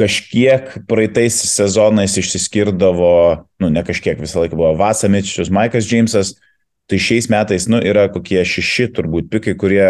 kažkiek 0.00 0.72
praeitais 0.88 1.36
sezonais 1.52 2.16
išsiskirdavo, 2.16 3.44
nu 3.60 3.68
ne 3.72 3.82
kažkiek, 3.84 4.18
visą 4.20 4.44
laiką 4.44 4.56
buvo 4.56 4.72
Vasamičius, 4.78 5.52
Maikas 5.52 5.88
Džeimsas, 5.88 6.34
tai 6.90 6.98
šiais 6.98 7.28
metais, 7.30 7.68
nu, 7.70 7.78
yra 7.84 8.08
kokie 8.12 8.40
šeši 8.46 8.88
turbūt 8.96 9.28
pikai, 9.30 9.54
kurie 9.60 9.84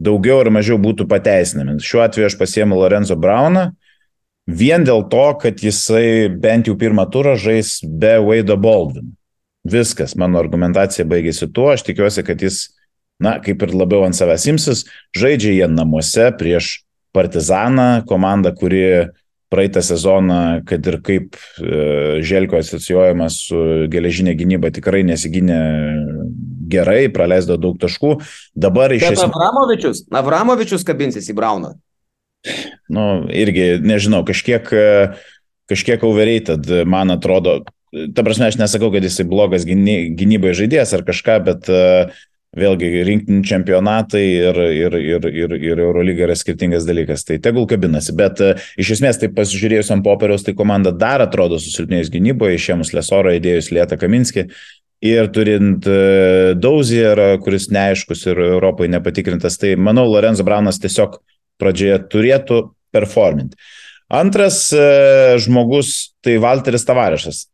daugiau 0.00 0.40
ar 0.40 0.50
mažiau 0.54 0.78
būtų 0.80 1.08
pateisinami. 1.10 1.76
Šiuo 1.84 2.04
atveju 2.06 2.30
aš 2.30 2.38
pasiemu 2.40 2.78
Lorenzo 2.78 3.18
Brauną, 3.20 3.70
vien 4.48 4.86
dėl 4.86 5.04
to, 5.12 5.26
kad 5.42 5.60
jisai 5.60 6.30
bent 6.30 6.70
jau 6.70 6.76
pirmą 6.78 7.04
turą 7.12 7.36
žais 7.38 7.80
be 7.84 8.16
Wade 8.24 8.56
Baldwin. 8.56 9.16
Viskas, 9.66 10.14
mano 10.16 10.40
argumentacija 10.40 11.04
baigėsi 11.04 11.50
tuo, 11.52 11.68
aš 11.74 11.84
tikiuosi, 11.84 12.24
kad 12.24 12.40
jis, 12.40 12.70
na, 13.20 13.36
kaip 13.44 13.60
ir 13.66 13.74
labiau 13.76 14.06
ant 14.06 14.16
savęs 14.16 14.46
imsis, 14.48 14.86
žaidžia 15.18 15.52
jie 15.58 15.68
namuose 15.68 16.30
prieš 16.40 16.78
Partizaną, 17.16 17.88
komanda, 18.06 18.52
kuri 18.54 19.10
praeitą 19.50 19.82
sezoną, 19.82 20.62
kad 20.66 20.86
ir 20.86 21.00
kaip 21.02 21.34
e, 21.34 22.20
Želko 22.22 22.60
asocijuojamas 22.60 23.40
su 23.48 23.62
geležinė 23.90 24.36
gynyba, 24.38 24.70
tikrai 24.74 25.02
nesigynė 25.08 25.58
gerai, 26.70 27.08
praleido 27.10 27.58
daug 27.58 27.80
taškų. 27.82 28.14
Dabar 28.54 28.94
iš 28.94 29.08
esmės. 29.08 29.26
Avramovičius, 29.26 30.04
Avramovičius 30.22 30.86
kabinsis 30.86 31.26
į 31.32 31.36
Brauną. 31.40 31.74
Nu, 32.90 33.06
irgi, 33.36 33.74
nežinau, 33.84 34.22
kažkiek, 34.28 34.70
kažkiek 35.70 36.06
overrated, 36.06 36.70
man 36.88 37.12
atrodo. 37.12 37.60
Ta 37.90 38.22
prasme, 38.22 38.46
aš 38.46 38.56
nesakau, 38.60 38.92
kad 38.94 39.02
jisai 39.04 39.26
blogas 39.26 39.66
gynybai 39.66 40.54
žaidėjas 40.54 40.94
ar 40.94 41.02
kažką, 41.06 41.36
bet 41.48 41.70
uh, 41.74 42.20
Vėlgi, 42.50 42.88
rinktinių 43.06 43.44
čempionatai 43.46 44.24
ir, 44.26 44.56
ir, 44.74 44.94
ir, 44.98 45.26
ir, 45.30 45.52
ir 45.54 45.82
Eurolyga 45.84 46.24
yra 46.26 46.34
skirtingas 46.34 46.82
dalykas. 46.88 47.22
Tai 47.28 47.36
tegul 47.38 47.68
kabinasi. 47.70 48.14
Bet 48.18 48.42
uh, 48.42 48.64
iš 48.80 48.96
esmės, 48.96 49.20
tai 49.22 49.28
pasižiūrėjus 49.36 49.92
ant 49.94 50.02
popieriaus, 50.02 50.42
tai 50.42 50.56
komanda 50.58 50.90
dar 50.90 51.22
atrodo 51.22 51.60
susilpnėjus 51.62 52.10
gynyboje, 52.10 52.58
išėmus 52.58 52.90
Lesorą, 52.96 53.36
įdėjus 53.38 53.70
Lietą 53.76 54.00
Kaminskį. 54.00 54.48
Ir 55.06 55.30
turint 55.30 55.86
uh, 55.86 56.50
Dauzierą, 56.58 57.36
kuris 57.44 57.68
neaiškus 57.70 58.26
ir 58.32 58.42
Europai 58.48 58.90
nepatikrintas, 58.90 59.54
tai 59.62 59.76
manau, 59.78 60.08
Lorenzo 60.10 60.42
Braunas 60.46 60.82
tiesiog 60.82 61.20
pradžioje 61.62 62.00
turėtų 62.10 62.64
performinti. 62.90 63.62
Antras 64.10 64.64
uh, 64.74 65.38
žmogus 65.38 66.16
tai 66.18 66.34
Walteris 66.42 66.82
Tavarešas 66.88 67.44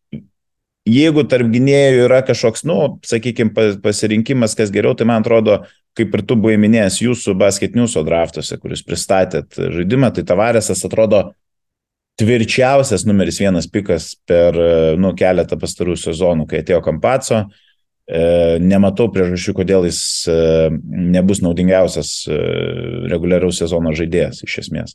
jeigu 0.86 1.24
tarp 1.28 1.50
gynėjų 1.52 2.04
yra 2.06 2.22
kažkoks, 2.26 2.64
nu, 2.68 2.78
sakykime, 3.06 3.52
pasirinkimas, 3.82 4.54
kas 4.58 4.72
geriau, 4.74 4.94
tai 4.98 5.08
man 5.10 5.24
atrodo, 5.24 5.64
kaip 5.96 6.14
ir 6.14 6.22
tu 6.28 6.36
buvai 6.38 6.56
minėjęs 6.62 7.00
jūsų 7.02 7.34
basket 7.40 7.76
newso 7.78 8.04
draftuose, 8.06 8.58
kuris 8.62 8.84
pristatėt 8.86 9.58
žaidimą, 9.58 10.12
tai 10.14 10.26
Tavaresas 10.28 10.84
atrodo 10.86 11.30
tvirčiausias 12.20 13.04
numeris 13.08 13.40
vienas 13.42 13.68
pikas 13.68 14.14
per 14.28 14.56
nu, 15.00 15.12
keletą 15.16 15.58
pastarų 15.60 15.98
sezonų, 16.00 16.48
kai 16.48 16.62
atėjo 16.62 16.80
Kampaco. 16.84 17.44
E, 18.06 18.58
nematau 18.62 19.08
priežasčių, 19.10 19.52
kodėl 19.58 19.88
jis 19.88 19.98
e, 20.30 20.34
nebus 20.86 21.40
naudingiausias 21.42 22.10
e, 22.30 22.36
reguliariaus 23.10 23.58
sezono 23.58 23.90
žaidėjas 23.98 24.44
iš 24.46 24.60
esmės. 24.62 24.94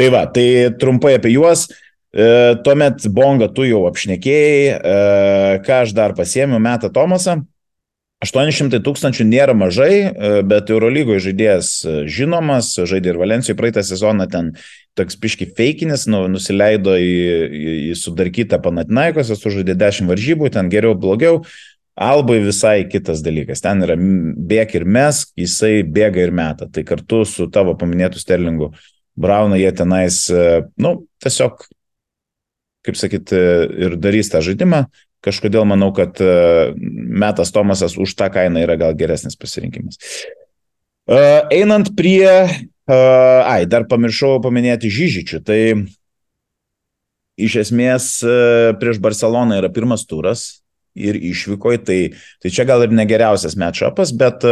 Tai 0.00 0.06
va, 0.14 0.22
tai 0.24 0.70
trumpai 0.80 1.18
apie 1.18 1.34
juos. 1.34 1.66
E, 2.10 2.56
tuomet 2.64 3.06
Bonga 3.14 3.46
tu 3.54 3.64
jau 3.68 3.84
apšnekėjai, 3.86 4.66
e, 4.74 4.98
ką 5.66 5.82
aš 5.84 5.94
dar 5.94 6.16
pasiemiau, 6.18 6.58
metą 6.62 6.90
Tomasą. 6.92 7.40
800 8.20 8.82
tūkstančių 8.84 9.24
nėra 9.24 9.54
mažai, 9.56 9.94
e, 10.10 10.32
bet 10.44 10.68
Eurolygoje 10.68 11.22
žaidėjas 11.30 11.70
e, 11.86 11.94
žinomas, 12.10 12.74
žaidė 12.76 13.14
ir 13.14 13.20
Valencijoje 13.22 13.56
praeitą 13.56 13.84
sezoną 13.86 14.26
ten 14.28 14.50
toks 14.98 15.16
piški 15.16 15.48
feikinis, 15.56 16.04
nu, 16.10 16.26
nusileido 16.28 16.98
į, 17.00 17.14
į, 17.48 17.76
į 17.92 17.96
sudarkytą 17.96 18.60
Panatinaikosą, 18.60 19.38
sužaidė 19.40 19.78
10 19.80 20.10
varžybų, 20.10 20.50
ten 20.52 20.68
geriau, 20.72 20.98
blogiau. 20.98 21.40
Albai 22.00 22.38
visai 22.44 22.84
kitas 22.88 23.22
dalykas. 23.24 23.62
Ten 23.64 23.84
yra 23.84 23.96
bėg 23.96 24.76
ir 24.76 24.84
mes, 24.88 25.24
jisai 25.36 25.80
bėga 25.84 26.22
ir 26.26 26.32
meta. 26.32 26.68
Tai 26.68 26.84
kartu 26.88 27.24
su 27.28 27.48
tavo 27.52 27.74
paminėtų 27.78 28.20
Sterlingu 28.20 28.70
Brauną 29.20 29.56
jie 29.60 29.72
tenais, 29.76 30.22
e, 30.32 30.62
nu, 30.80 30.94
tiesiog 31.24 31.64
kaip 32.86 32.96
sakyt, 32.96 33.32
ir 33.34 33.96
darys 34.00 34.32
tą 34.32 34.40
žaidimą. 34.44 34.84
Kažkodėl 35.20 35.66
manau, 35.68 35.90
kad 35.92 36.16
e, 36.24 36.72
Metas 36.80 37.52
Tomasas 37.52 37.98
už 38.00 38.14
tą 38.16 38.30
kainą 38.32 38.62
yra 38.64 38.78
gal 38.80 38.94
geresnis 38.96 39.36
pasirinkimas. 39.36 40.00
E, 40.00 41.18
einant 41.58 41.90
prie, 41.96 42.24
e, 42.24 42.96
ai, 43.44 43.66
dar 43.68 43.84
pamiršau 43.90 44.38
paminėti 44.44 44.88
Žyžičių, 44.88 45.42
tai 45.44 45.60
iš 47.40 47.58
esmės 47.66 48.08
prieš 48.80 48.98
Barceloną 49.00 49.60
yra 49.60 49.68
pirmas 49.72 50.06
turas 50.08 50.62
ir 50.96 51.16
išvykoje, 51.16 51.84
tai, 51.84 52.00
tai 52.40 52.52
čia 52.52 52.66
gal 52.68 52.84
ir 52.84 52.92
negeriausias 52.92 53.56
matchupas, 53.60 54.12
bet 54.12 54.44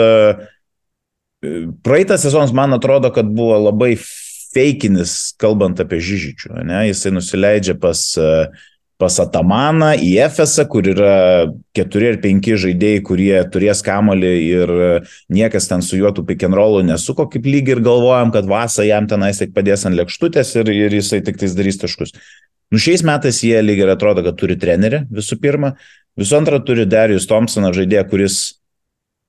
praeitas 1.84 2.24
sezonas 2.24 2.54
man 2.56 2.72
atrodo, 2.76 3.10
kad 3.12 3.28
buvo 3.28 3.58
labai 3.66 3.94
feikinis, 4.54 5.34
kalbant 5.40 5.80
apie 5.82 6.00
Žyžičių. 6.02 6.56
Ne? 6.66 6.86
Jisai 6.88 7.12
nusileidžia 7.14 7.76
pas, 7.80 8.00
pas 8.98 9.18
Atamaną 9.22 9.92
į 10.02 10.10
Efesą, 10.24 10.64
kur 10.70 10.88
yra 10.90 11.12
keturi 11.76 12.12
ar 12.12 12.20
penki 12.22 12.56
žaidėjai, 12.58 13.04
kurie 13.06 13.32
turės 13.52 13.82
kamolį 13.86 14.34
ir 14.42 14.74
niekas 15.32 15.70
ten 15.70 15.84
su 15.84 16.00
juo 16.00 16.10
tų 16.14 16.26
rollų 16.56 16.82
nesuko, 16.88 17.28
kaip 17.30 17.46
lyg 17.46 17.68
ir 17.68 17.80
galvojam, 17.84 18.32
kad 18.34 18.48
Vasa 18.50 18.84
jam 18.88 19.06
tenais 19.06 19.38
tik 19.38 19.54
padės 19.54 19.86
ant 19.86 19.96
lėkštutės 19.98 20.56
ir, 20.56 20.70
ir 20.72 20.98
jisai 20.98 21.22
tik 21.22 21.38
tais 21.38 21.54
darys 21.54 21.78
taškus. 21.78 22.12
Nu 22.68 22.76
šiais 22.76 23.00
metais 23.06 23.40
jie 23.40 23.56
lyg 23.62 23.80
ir 23.80 23.88
atrodo, 23.88 24.20
kad 24.26 24.36
turi 24.36 24.58
trenerį 24.60 25.06
visų 25.08 25.38
pirma, 25.40 25.76
visų 26.20 26.42
antra 26.42 26.58
turi 26.60 26.84
Darius 26.84 27.28
Thompsoną 27.30 27.70
žaidėją, 27.72 28.04
kuris 28.10 28.58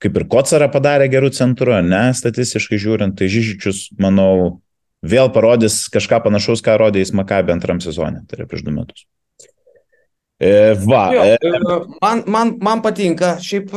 kaip 0.04 0.16
ir 0.16 0.26
Kocarą 0.32 0.70
padarė 0.72 1.10
gerų 1.12 1.32
centrų, 1.36 1.78
ne, 1.86 2.10
statistiškai 2.16 2.80
žiūrint, 2.80 3.18
tai 3.20 3.28
Žyžičius, 3.32 3.90
manau, 4.00 4.60
vėl 5.02 5.32
parodys 5.36 5.86
kažką 5.94 6.24
panašaus, 6.26 6.64
ką 6.66 6.78
rodė 6.82 7.04
jis 7.04 7.16
Makabė 7.16 7.56
antram 7.56 7.80
sezonė, 7.84 8.26
tai 8.28 8.42
yra 8.42 8.50
prieš 8.50 8.68
du 8.68 8.76
metus. 8.76 9.08
E, 10.40 10.74
va. 10.88 11.10
Jo, 11.12 11.24
e, 11.24 11.34
e, 11.36 11.60
man, 12.02 12.22
man, 12.32 12.54
man 12.64 12.80
patinka, 12.80 13.34
šiaip 13.44 13.74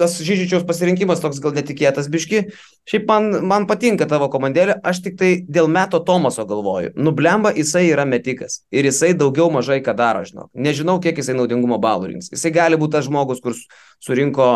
tas 0.00 0.14
Žyžičiaus 0.24 0.64
pasirinkimas 0.64 1.20
toks 1.20 1.36
gal 1.44 1.52
netikėtas 1.52 2.08
biški, 2.08 2.46
šiaip 2.88 3.04
man, 3.10 3.28
man 3.44 3.66
patinka 3.68 4.08
tavo 4.08 4.30
komandėlė, 4.32 4.78
aš 4.88 5.02
tik 5.04 5.18
tai 5.20 5.30
dėl 5.44 5.68
meto 5.68 6.00
Tomaso 6.00 6.46
galvoju. 6.48 6.94
Nublemba, 6.96 7.52
jisai 7.52 7.90
yra 7.90 8.08
metikas 8.08 8.62
ir 8.72 8.88
jisai 8.88 9.12
daugiau 9.20 9.52
mažai 9.52 9.82
ką 9.84 9.92
daro, 9.98 10.24
žinau. 10.24 10.48
Nežinau, 10.56 10.96
kiek 11.04 11.20
jisai 11.20 11.36
naudingumo 11.36 11.76
balų 11.82 12.14
rinks. 12.14 12.32
Jisai 12.32 12.56
gali 12.56 12.80
būti 12.80 12.96
tas 12.96 13.04
žmogus, 13.04 13.44
kur 13.44 13.58
surinko 14.00 14.48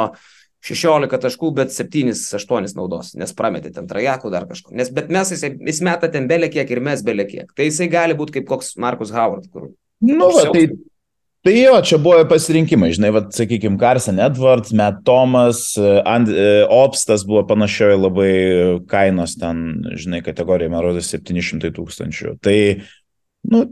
16 0.62 1.18
taškų, 1.24 1.50
bet 1.56 1.74
7-8 1.74 2.76
naudos, 2.78 3.12
nes 3.18 3.34
prametė 3.34 3.72
ten 3.74 3.88
trajakų 3.90 4.30
dar 4.30 4.46
kažko. 4.46 4.70
Nes, 4.78 4.92
bet 4.94 5.10
mes, 5.10 5.34
jis, 5.34 5.42
jis 5.58 5.82
meta 5.82 6.10
ten 6.12 6.28
belė 6.30 6.52
kiek 6.52 6.70
ir 6.70 6.80
mes 6.84 7.02
belė 7.02 7.26
kiek. 7.26 7.50
Tai 7.56 7.66
jisai 7.66 7.88
gali 7.90 8.14
būti 8.18 8.38
kaip 8.38 8.46
koks 8.50 8.76
Markus 8.82 9.10
Howard. 9.14 9.48
Kur... 9.50 9.72
Nu, 10.06 10.28
va, 10.30 10.44
tai, 10.54 10.68
tai 11.42 11.56
jo, 11.56 11.74
čia 11.82 11.98
buvo 12.02 12.22
pasirinkimai, 12.30 12.92
žinai, 12.94 13.10
va, 13.16 13.24
sakykime, 13.34 13.74
Carson 13.80 14.22
Edwards, 14.22 14.70
Matt 14.78 15.02
Thomas, 15.08 15.64
And, 15.78 16.30
uh, 16.30 16.62
Obstas 16.70 17.26
buvo 17.26 17.42
panašioje 17.50 17.98
labai 17.98 18.32
kainos 18.90 19.34
ten, 19.42 19.82
žinai, 19.98 20.22
kategorijoje, 20.22 20.74
man 20.76 20.86
rodos, 20.86 21.10
700 21.10 21.74
tūkstančių. 21.74 22.36
Tai, 22.38 22.58
nu, 23.50 23.64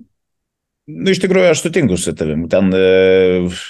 nu, 0.91 1.15
iš 1.15 1.23
tikrųjų, 1.23 1.53
aš 1.55 1.63
sutinku 1.69 2.01
su 2.03 2.19
tavim. 2.19 2.49
Ten 2.51 2.75
uh, 2.75 3.63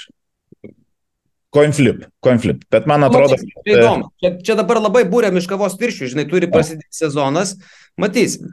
Coinflip, 1.51 2.05
coinflip. 2.23 2.63
Bet 2.71 2.87
man 2.87 3.03
atrodo. 3.03 3.35
Matysim, 3.35 3.51
čia 3.67 3.75
įdomu. 3.75 4.11
Čia, 4.23 4.31
čia 4.47 4.55
dabar 4.61 4.79
labai 4.85 5.03
būrė 5.11 5.33
miškavos 5.35 5.75
tirščių, 5.81 6.13
žinai, 6.13 6.29
turi 6.31 6.47
prasidėti 6.51 6.95
sezonas, 6.95 7.57
matysim. 7.99 8.53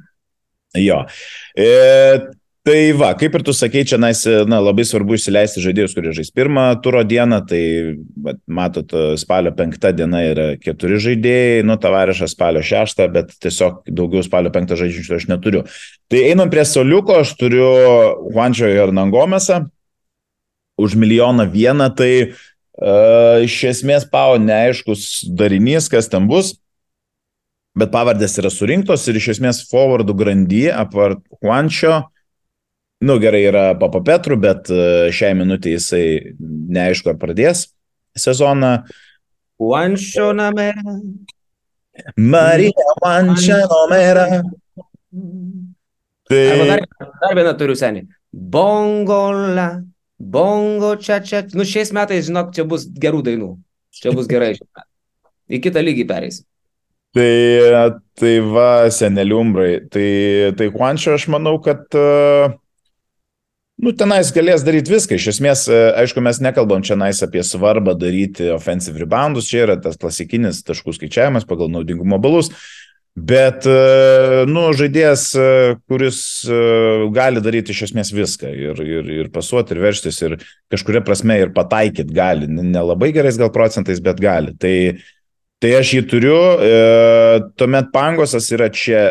Jo. 0.74 1.04
E, 1.54 1.68
tai 2.66 2.80
va, 2.98 3.12
kaip 3.20 3.38
ir 3.38 3.46
tu 3.46 3.54
sakei, 3.54 3.86
čia 3.88 4.00
nais, 4.02 4.24
na, 4.50 4.64
labai 4.66 4.88
svarbu 4.90 5.14
įsileisti 5.14 5.62
žaidėjus, 5.62 5.94
kurie 5.94 6.16
žais 6.18 6.34
pirmą 6.34 6.66
turo 6.82 7.06
dieną, 7.06 7.40
tai 7.48 7.62
matot, 8.50 8.98
spalio 9.22 9.54
penktą 9.58 9.94
diena 9.96 10.24
yra 10.26 10.50
keturi 10.58 10.98
žaidėjai, 11.06 11.64
nu, 11.70 11.78
tavarešas 11.82 12.34
spalio 12.34 12.66
šeštą, 12.66 13.12
bet 13.14 13.38
tiesiog 13.46 13.86
daugiau 13.88 14.26
spalio 14.26 14.50
penktą 14.58 14.80
žaidžiančių 14.82 15.18
aš 15.22 15.30
neturiu. 15.30 15.68
Tai 16.10 16.26
einam 16.34 16.50
prie 16.50 16.66
soliuko, 16.66 17.22
aš 17.22 17.38
turiu 17.38 17.70
Juančio 18.34 18.74
ir 18.74 18.90
Nangomesą 18.90 19.68
už 20.82 20.98
milijoną 20.98 21.46
vieną, 21.54 21.94
tai 21.98 22.12
iš 22.78 23.58
esmės 23.72 24.06
pavo 24.10 24.38
neaiškus 24.42 25.26
darinys, 25.38 25.88
kas 25.90 26.10
ten 26.12 26.28
bus, 26.30 26.54
bet 27.78 27.90
pavardės 27.94 28.38
yra 28.42 28.52
surinktos 28.54 29.08
ir 29.10 29.18
iš 29.18 29.32
esmės 29.38 29.64
forwardų 29.70 30.16
grandyje 30.18 30.74
apart 30.74 31.24
Juančio, 31.42 32.04
nu 33.06 33.18
gerai 33.22 33.44
yra 33.50 33.66
Papa 33.80 34.02
Petru, 34.06 34.38
bet 34.42 34.72
uh, 34.74 35.10
šiai 35.14 35.36
minutė 35.38 35.76
jisai 35.76 36.36
neaišku 36.38 37.14
ar 37.14 37.20
pradės 37.22 37.68
sezoną. 38.18 38.80
Juančio 39.62 40.32
namera. 40.38 40.98
Marija 42.18 42.88
Juančio 43.02 43.60
namera. 43.74 44.26
Tai... 46.28 46.42
Arba 46.54 46.66
dar, 46.72 46.82
dar 47.22 47.38
vieną 47.38 47.54
turiu 47.58 47.78
senį. 47.78 48.04
Bongola. 48.34 49.70
Bongo, 50.18 50.96
čia, 50.98 51.22
čia. 51.22 51.44
Nu, 51.54 51.66
šiais 51.68 51.94
metais, 51.94 52.26
žinok, 52.28 52.52
čia 52.56 52.66
bus 52.68 52.88
gerų 52.90 53.22
dainų. 53.26 53.50
Čia 53.94 54.14
bus 54.18 54.30
gerai. 54.30 54.56
Į 55.54 55.62
kitą 55.64 55.84
lygį 55.86 56.06
pereis. 56.10 56.42
Tai, 57.16 57.98
tai 58.20 58.34
va, 58.46 58.90
seneliumbrai. 58.94 59.88
Tai, 59.94 60.08
tai 60.58 60.70
Juančio 60.70 61.16
aš 61.16 61.28
manau, 61.34 61.56
kad 61.64 61.86
uh, 61.98 62.52
nu, 63.82 63.94
tenais 63.98 64.34
galės 64.36 64.66
daryti 64.68 64.94
viską. 64.94 65.18
Iš 65.18 65.30
esmės, 65.36 65.68
uh, 65.72 65.94
aišku, 66.02 66.22
mes 66.26 66.42
nekalbam 66.44 66.84
čia 66.86 66.98
nais 67.00 67.22
apie 67.26 67.46
svarbą 67.46 67.96
daryti 67.98 68.52
offensive 68.54 69.02
reboundus. 69.02 69.50
Čia 69.50 69.64
yra 69.70 69.80
tas 69.82 69.98
klasikinis 70.02 70.66
taškų 70.68 70.98
skaičiavimas 70.98 71.48
pagal 71.50 71.72
naudingumo 71.74 72.20
balus. 72.22 72.52
Bet, 73.18 73.66
e, 73.66 74.46
nu, 74.46 74.68
žaidėjas, 74.78 75.24
e, 75.34 75.46
kuris 75.90 76.20
e, 76.46 76.58
gali 77.16 77.42
daryti 77.42 77.74
iš 77.74 77.88
esmės 77.88 78.12
viską 78.14 78.52
ir, 78.54 78.82
ir, 78.86 79.10
ir 79.24 79.30
pasuoti, 79.34 79.74
ir 79.74 79.82
verštis, 79.82 80.20
ir 80.22 80.36
kažkuria 80.70 81.02
prasme 81.06 81.40
ir 81.42 81.50
pataikyti 81.56 82.14
gali. 82.14 82.46
Nelabai 82.46 83.10
gerais 83.16 83.40
gal 83.42 83.50
procentais, 83.56 84.04
bet 84.06 84.22
gali. 84.22 84.54
Tai, 84.62 84.76
tai 85.64 85.74
aš 85.80 85.96
jį 85.96 86.04
turiu, 86.12 86.38
tuomet 87.58 87.90
pangosas 87.96 88.52
yra 88.54 88.70
čia. 88.70 89.08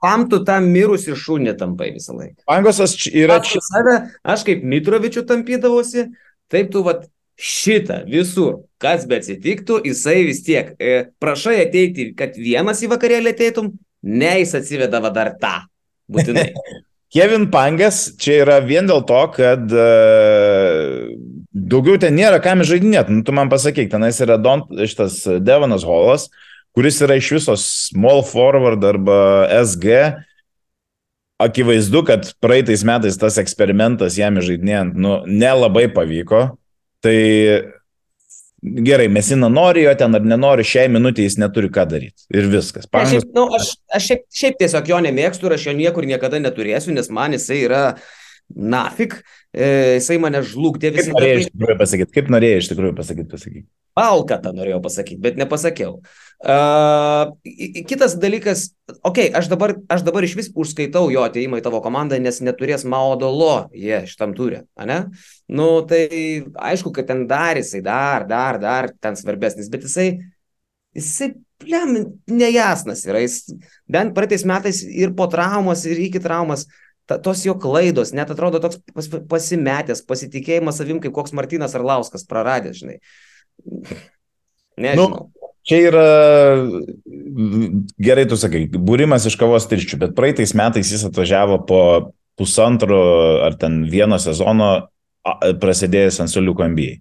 Kam 0.00 0.24
tu 0.32 0.40
tam 0.48 0.70
mirusi 0.72 1.12
šūnį 1.12 1.58
tampai 1.60 1.90
visą 1.92 2.16
laiką? 2.16 2.46
Pangosas 2.48 2.96
yra 3.12 3.42
čia. 3.44 3.60
Save, 3.68 3.98
aš 4.24 4.48
kaip 4.48 4.64
Mitrovičių 4.72 5.26
tampydavosi, 5.28 6.08
taip 6.48 6.72
tu 6.72 6.80
vat 6.86 7.04
šitą 7.40 8.02
visur, 8.08 8.62
kas 8.82 9.06
be 9.10 9.18
atsitiktų, 9.18 9.80
jisai 9.88 10.20
vis 10.28 10.42
tiek 10.46 10.74
e, 10.78 10.96
prašai 11.22 11.58
ateiti, 11.64 12.12
kad 12.18 12.36
vienas 12.38 12.82
į 12.84 12.90
vakarėlį 12.94 13.34
ateitum, 13.34 13.72
ne 14.04 14.34
jis 14.40 14.54
atsiveda 14.60 15.00
va 15.02 15.12
dar 15.14 15.34
tą. 15.40 15.56
Būtinai. 16.10 16.50
Kevin 17.14 17.46
Pangas 17.50 18.08
čia 18.18 18.40
yra 18.42 18.58
vien 18.64 18.88
dėl 18.90 19.04
to, 19.06 19.20
kad 19.36 19.70
uh, 19.70 21.04
daugiau 21.54 21.94
ten 22.02 22.16
nėra 22.18 22.40
kam 22.42 22.64
žaidinėti. 22.66 23.14
Nu, 23.14 23.22
tu 23.22 23.34
man 23.36 23.52
pasakyk, 23.52 23.86
tenais 23.92 24.18
yra 24.24 24.34
Don, 24.42 24.64
šitas 24.74 25.20
Devonas 25.38 25.86
Holas, 25.86 26.26
kuris 26.74 26.98
yra 27.06 27.20
iš 27.20 27.30
visos 27.36 27.66
small 27.86 28.24
forward 28.26 28.82
arba 28.82 29.46
SG. 29.60 30.00
Akivaizdu, 31.44 32.02
kad 32.06 32.26
praeitais 32.42 32.82
metais 32.86 33.18
tas 33.18 33.38
eksperimentas 33.38 34.18
jam 34.18 34.42
žaidinėjant 34.42 34.98
nu, 34.98 35.20
nelabai 35.30 35.86
pavyko. 35.94 36.48
Tai 37.04 37.16
gerai, 38.64 39.08
Mesina 39.12 39.48
nori 39.52 39.84
jo 39.84 39.92
ten 39.98 40.16
ar 40.16 40.24
nenori, 40.24 40.64
šiai 40.64 40.88
minutė 40.92 41.26
jis 41.26 41.36
neturi 41.40 41.68
ką 41.72 41.84
daryti. 41.90 42.24
Ir 42.32 42.48
viskas. 42.52 42.88
Pangos... 42.88 43.12
Ne, 43.12 43.20
šiaip, 43.20 43.32
nu, 43.36 43.46
aš, 43.58 43.72
aš 43.92 44.10
šiaip, 44.10 44.26
šiaip 44.40 44.60
tiesiog 44.62 44.92
jo 44.92 45.00
nemėgstu 45.04 45.48
ir 45.48 45.56
aš 45.58 45.66
jo 45.68 45.76
niekur 45.76 46.08
niekada 46.08 46.40
neturėsiu, 46.40 46.94
nes 46.96 47.10
man 47.12 47.36
jisai 47.36 47.60
yra 47.66 47.82
nafik, 48.54 49.16
e, 49.54 49.96
jisai 49.98 50.18
mane 50.22 50.42
žlugdė 50.46 50.92
laiką. 50.92 51.08
Kaip 51.10 51.16
norėjai 51.16 51.40
iš 51.40 51.48
tikrųjų 51.50 51.78
pasakyti, 51.80 52.14
kaip 52.14 52.30
norėjai 52.34 52.60
iš 52.60 52.68
tikrųjų 52.70 52.96
pasakyti, 52.98 53.30
pasakyti. 53.32 53.66
Palkatą 53.94 54.50
norėjau 54.54 54.80
pasakyti, 54.82 55.20
bet 55.22 55.36
nepasakiau. 55.38 56.00
Uh, 56.44 57.30
kitas 57.88 58.16
dalykas, 58.20 58.66
okei, 58.90 59.28
okay, 59.28 59.30
aš, 59.38 59.48
dabar, 59.52 59.76
aš 59.88 60.02
dabar 60.04 60.26
iš 60.26 60.34
vis 60.36 60.50
užskaitau 60.50 61.06
jo 61.14 61.22
ateimą 61.24 61.60
į 61.60 61.64
tavo 61.64 61.78
komandą, 61.84 62.18
nes 62.20 62.42
neturės 62.44 62.84
Maodolo 62.90 63.68
jie 63.70 63.86
yeah, 63.94 64.08
šitam 64.10 64.34
turė, 64.36 64.64
ne? 64.82 64.98
Nu, 65.46 65.68
tai 65.88 66.04
aišku, 66.52 66.90
kad 66.94 67.08
ten 67.08 67.24
dar 67.30 67.60
jisai, 67.60 67.84
dar, 67.86 68.26
dar, 68.28 68.58
dar 68.60 68.90
ten 68.98 69.16
svarbesnis, 69.16 69.70
bet 69.72 69.86
jisai, 69.86 70.08
jisai, 70.98 71.30
blem, 71.62 71.94
nejasnas 72.28 73.06
yra, 73.08 73.22
jis 73.24 73.54
bent 73.90 74.12
praeitais 74.16 74.44
metais 74.48 74.82
ir 74.84 75.14
po 75.16 75.30
traumos, 75.30 75.86
ir 75.88 76.02
iki 76.08 76.20
traumos, 76.22 76.66
ta, 77.10 77.18
tos 77.22 77.44
jo 77.46 77.54
klaidos, 77.60 78.14
net 78.16 78.32
atrodo 78.32 78.60
toks 78.62 78.80
pas, 78.94 79.08
pasimetęs, 79.30 80.04
pasitikėjimas 80.08 80.80
savim, 80.80 81.00
kaip 81.02 81.14
koks 81.16 81.34
Martinas 81.36 81.76
Arlauskas 81.78 82.26
praradęs, 82.28 82.82
žinai. 82.82 82.98
Nežinau. 84.80 85.08
Nu, 85.08 85.30
Čia 85.64 85.78
yra, 85.88 86.08
gerai 88.04 88.26
tu 88.28 88.36
sakai, 88.36 88.66
būrimas 88.68 89.24
iš 89.24 89.38
kavos 89.40 89.64
tirščių, 89.70 89.98
bet 90.02 90.10
praeitais 90.16 90.52
metais 90.52 90.90
jis 90.92 91.06
atvažiavo 91.08 91.62
po 91.64 91.80
pusantro 92.36 92.98
ar 93.46 93.56
ten 93.56 93.86
vieno 93.88 94.18
sezono 94.20 94.90
prasidėjęs 95.62 96.20
ant 96.20 96.32
soliuko 96.32 96.66
NBA. 96.68 96.98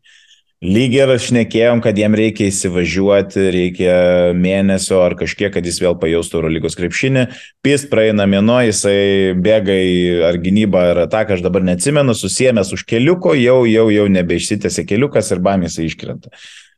Lygiai 0.63 1.09
ir 1.11 1.19
šnekėjom, 1.19 1.81
kad 1.83 1.97
jiem 1.99 2.13
reikia 2.15 2.45
įsivažiuoti, 2.47 3.41
reikia 3.51 3.95
mėnesio 4.37 5.01
ar 5.03 5.17
kažkiek, 5.19 5.49
kad 5.51 5.65
jis 5.67 5.81
vėl 5.83 5.97
pajaustų 5.99 6.37
Eurolygos 6.39 6.77
krepšinį. 6.79 7.25
Pist 7.65 7.89
praeina 7.91 8.23
mėno, 8.31 8.61
jisai 8.63 9.33
bėga 9.35 9.75
į 9.75 9.97
ar 10.29 10.37
gynybą, 10.39 10.85
ar 10.93 11.01
ataką, 11.03 11.35
aš 11.35 11.43
dabar 11.43 11.65
neatsimenu, 11.67 12.15
susiemęs 12.15 12.71
už 12.77 12.85
keliuko, 12.87 13.33
jau, 13.35 13.57
jau, 13.67 13.89
jau 13.91 14.05
nebeišsitėsi 14.15 14.85
keliukas 14.87 15.33
ir 15.35 15.41
bam 15.43 15.65
jisai 15.67 15.89
iškrenta. 15.89 16.31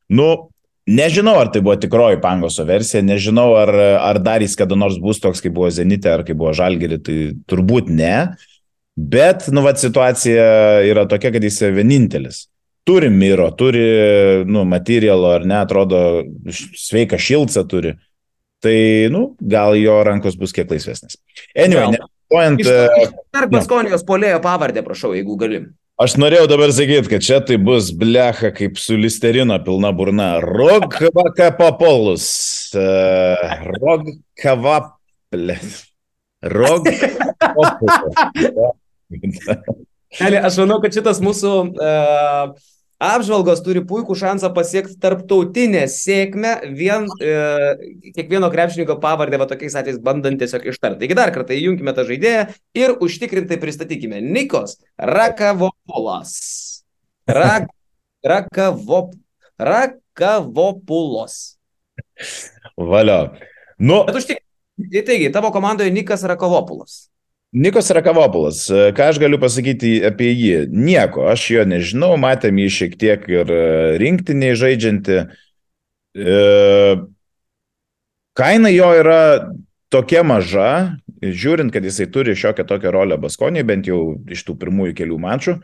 Nu, 0.09 0.31
nežinau, 0.89 1.37
ar 1.43 1.53
tai 1.53 1.61
buvo 1.61 1.77
tikroji 1.77 2.23
Pangoso 2.25 2.65
versija, 2.65 3.03
nežinau, 3.05 3.51
ar, 3.59 3.69
ar 3.99 4.21
dar 4.25 4.41
jis 4.41 4.57
kada 4.57 4.73
nors 4.79 4.97
bus 4.97 5.21
toks, 5.21 5.45
kaip 5.45 5.53
buvo 5.59 5.69
Zenite, 5.69 6.09
ar 6.09 6.25
kaip 6.25 6.41
buvo 6.41 6.55
Žalgiri, 6.57 6.97
tai 7.05 7.19
turbūt 7.45 7.93
ne. 7.93 8.33
Bet, 8.97 9.45
nu, 9.53 9.61
va, 9.61 9.77
situacija 9.77 10.49
yra 10.89 11.05
tokia, 11.05 11.35
kad 11.37 11.45
jis 11.45 11.61
yra 11.61 11.73
vienintelis 11.83 12.47
turi 12.85 13.09
miro, 13.09 13.49
turi, 13.57 13.81
nu, 14.45 14.61
materialo 14.69 15.31
ar 15.33 15.45
ne, 15.47 15.57
atrodo, 15.65 15.99
sveiką 16.53 17.17
šilcą 17.21 17.63
turi. 17.69 17.95
Tai, 18.63 18.77
nu, 19.13 19.35
gal 19.41 19.75
jo 19.77 19.97
rankos 20.05 20.37
bus 20.39 20.53
kiek 20.55 20.69
laisvesnės. 20.71 21.17
Anyway, 21.57 21.97
nepuojant. 21.97 22.61
Dar 23.33 23.49
Baskonijos 23.51 24.05
polėjo 24.07 24.39
pavardę, 24.43 24.85
prašau, 24.85 25.13
jeigu 25.17 25.35
gali. 25.41 25.65
Aš 26.01 26.17
norėjau 26.19 26.47
dabar 26.51 26.73
sakyti, 26.75 27.07
kad 27.07 27.23
čia 27.23 27.37
tai 27.45 27.57
bus 27.61 27.91
blecha 27.95 28.49
kaip 28.55 28.79
su 28.81 28.97
listerino 28.99 29.55
pilna 29.63 29.93
burna. 29.95 30.39
Rogvaka 30.43 31.51
papolus. 31.55 32.25
Uh, 32.75 33.35
Rogkavaplė. 33.79 35.57
Rogkavaplė. 36.51 38.73
Aš 40.19 40.57
manau, 40.61 40.79
kad 40.83 40.95
šitas 40.95 41.19
mūsų 41.23 41.51
uh, 41.75 42.51
apžvalgos 43.01 43.61
turi 43.65 43.83
puikų 43.85 44.15
šansą 44.17 44.51
pasiekti 44.55 44.95
tarptautinę 45.01 45.83
sėkmę 45.91 46.53
vien 46.75 47.07
e, 47.19 47.33
kiekvieno 48.15 48.49
krepšininko 48.53 48.97
pavardę 49.03 49.39
va 49.41 49.47
tokiais 49.49 49.75
atvejais 49.75 49.99
bandant 50.03 50.39
tiesiog 50.39 50.67
ištarti. 50.71 51.01
Taigi 51.03 51.17
dar 51.17 51.33
kartą 51.35 51.57
įjunkime 51.57 51.95
tą 51.95 52.05
žaidėją 52.07 52.45
ir 52.77 52.95
užtikrintai 53.03 53.59
pristatykime 53.61 54.21
Nikos 54.23 54.79
Rakavopolas. 54.95 56.35
Rak, 57.25 57.67
rakavop, 58.23 59.15
rakavopulos. 59.57 61.57
Valio. 62.77 63.19
Nu. 63.79 64.03
Bet 64.07 64.21
užtik. 64.21 64.41
Taigi, 64.75 65.29
tavo 65.31 65.51
komandoje 65.55 65.91
Nikas 65.91 66.23
Rakavopulas. 66.27 67.05
Nikos 67.55 67.87
Rakavopolas, 67.93 68.65
ką 68.67 69.09
aš 69.11 69.19
galiu 69.21 69.37
pasakyti 69.39 69.99
apie 70.03 70.31
jį? 70.33 70.65
Nieko, 70.75 71.27
aš 71.31 71.45
jo 71.53 71.65
nežinau, 71.67 72.15
matėm 72.19 72.57
jį 72.59 72.71
šiek 72.73 72.95
tiek 72.99 73.27
ir 73.31 73.51
e, 73.53 73.67
rinktiniai 74.01 74.57
žaidžianti. 74.59 75.21
E, 76.19 76.39
kaina 78.35 78.71
jo 78.73 78.89
yra 78.99 79.21
tokia 79.93 80.25
maža, 80.27 80.97
žiūrint, 81.23 81.71
kad 81.71 81.85
jisai 81.87 82.09
turi 82.11 82.35
šiokią 82.35 82.65
tokią 82.67 82.91
rolę 82.91 83.19
Baskonį, 83.23 83.63
bent 83.67 83.87
jau 83.87 84.01
iš 84.27 84.43
tų 84.47 84.57
pirmųjų 84.59 84.97
kelių 84.99 85.19
mačų. 85.23 85.59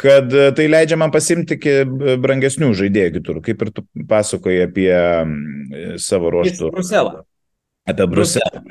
kad 0.00 0.30
tai 0.56 0.64
leidžia 0.70 0.96
man 0.96 1.10
pasimti 1.12 1.58
brangesnių 2.22 2.70
žaidėjų 2.78 3.12
kitur, 3.18 3.40
kaip 3.44 3.64
ir 3.66 3.72
tu 3.74 3.82
pasakoji 4.08 4.62
apie 4.64 4.94
savo 6.00 6.30
ruoštų. 6.32 6.70
Bruselą. 6.72 7.26
Apie 7.84 8.06
Bruselą. 8.08 8.64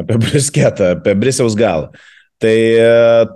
Apie 0.00 0.16
Brusketą, 0.20 0.94
apie 0.96 1.14
Brisaus 1.18 1.56
galą. 1.58 1.90
Tai, 2.40 2.56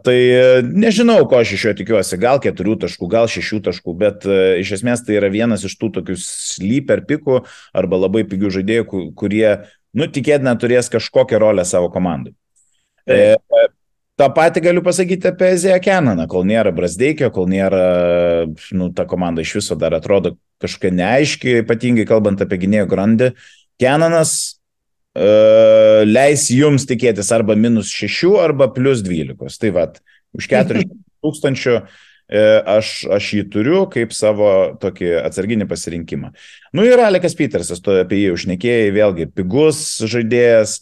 tai 0.00 0.18
nežinau, 0.64 1.26
ko 1.28 1.42
aš 1.42 1.50
iš 1.58 1.64
jo 1.66 1.72
tikiuosi, 1.76 2.16
gal 2.16 2.38
keturių 2.40 2.78
taškų, 2.86 3.08
gal 3.12 3.28
šešių 3.28 3.58
taškų, 3.66 3.92
bet 4.00 4.24
iš 4.62 4.78
esmės 4.78 5.02
tai 5.04 5.18
yra 5.18 5.28
vienas 5.28 5.66
iš 5.68 5.74
tų 5.76 5.90
tokių 5.98 6.16
sleeper 6.22 7.02
pikų 7.04 7.42
arba 7.76 8.00
labai 8.06 8.22
pigių 8.30 8.54
žaidėjų, 8.56 9.02
kurie, 9.20 9.50
nu, 9.92 10.08
tikėtina 10.08 10.56
turės 10.56 10.88
kažkokią 10.94 11.42
rolę 11.42 11.66
savo 11.68 11.92
komandai. 11.92 12.32
E, 13.04 13.36
tą 14.16 14.30
patį 14.32 14.64
galiu 14.70 14.86
pasakyti 14.86 15.28
apie 15.28 15.52
Ezeją 15.52 15.76
Kenaną, 15.84 16.24
kol 16.32 16.48
nėra 16.48 16.72
Brasdeikio, 16.72 17.28
kol 17.34 17.50
nėra, 17.52 17.84
nu, 18.72 18.88
ta 18.96 19.04
komanda 19.10 19.44
iš 19.44 19.58
viso 19.60 19.76
dar 19.76 20.00
atrodo 20.00 20.38
kažkokia 20.64 20.96
neaiški, 20.96 21.58
ypatingai 21.60 22.08
kalbant 22.08 22.40
apie 22.40 22.62
gynėjų 22.64 22.88
grandį. 22.88 23.34
Kenanas 23.84 24.54
leis 25.14 26.48
jums 26.50 26.88
tikėtis 26.90 27.28
arba 27.34 27.54
minus 27.54 27.92
6 27.94 28.34
arba 28.42 28.66
plus 28.74 29.04
12. 29.06 29.60
Tai 29.62 29.70
vad, 29.76 30.00
už 30.34 30.48
4 30.50 30.82
tūkstančių 31.24 31.76
uh, 31.78 31.92
aš, 32.30 33.04
aš 33.12 33.28
jį 33.36 33.44
turiu 33.52 33.84
kaip 33.92 34.14
savo 34.16 34.48
tokį 34.80 35.12
atsarginį 35.24 35.68
pasirinkimą. 35.68 36.32
Nu 36.72 36.84
ir 36.86 36.98
Alekas 36.98 37.36
Petersas, 37.36 37.82
tu 37.84 37.92
apie 37.92 38.24
jį 38.24 38.34
užnekėjai, 38.34 38.90
vėlgi 38.94 39.28
pigus 39.34 40.00
žaidėjas, 40.00 40.80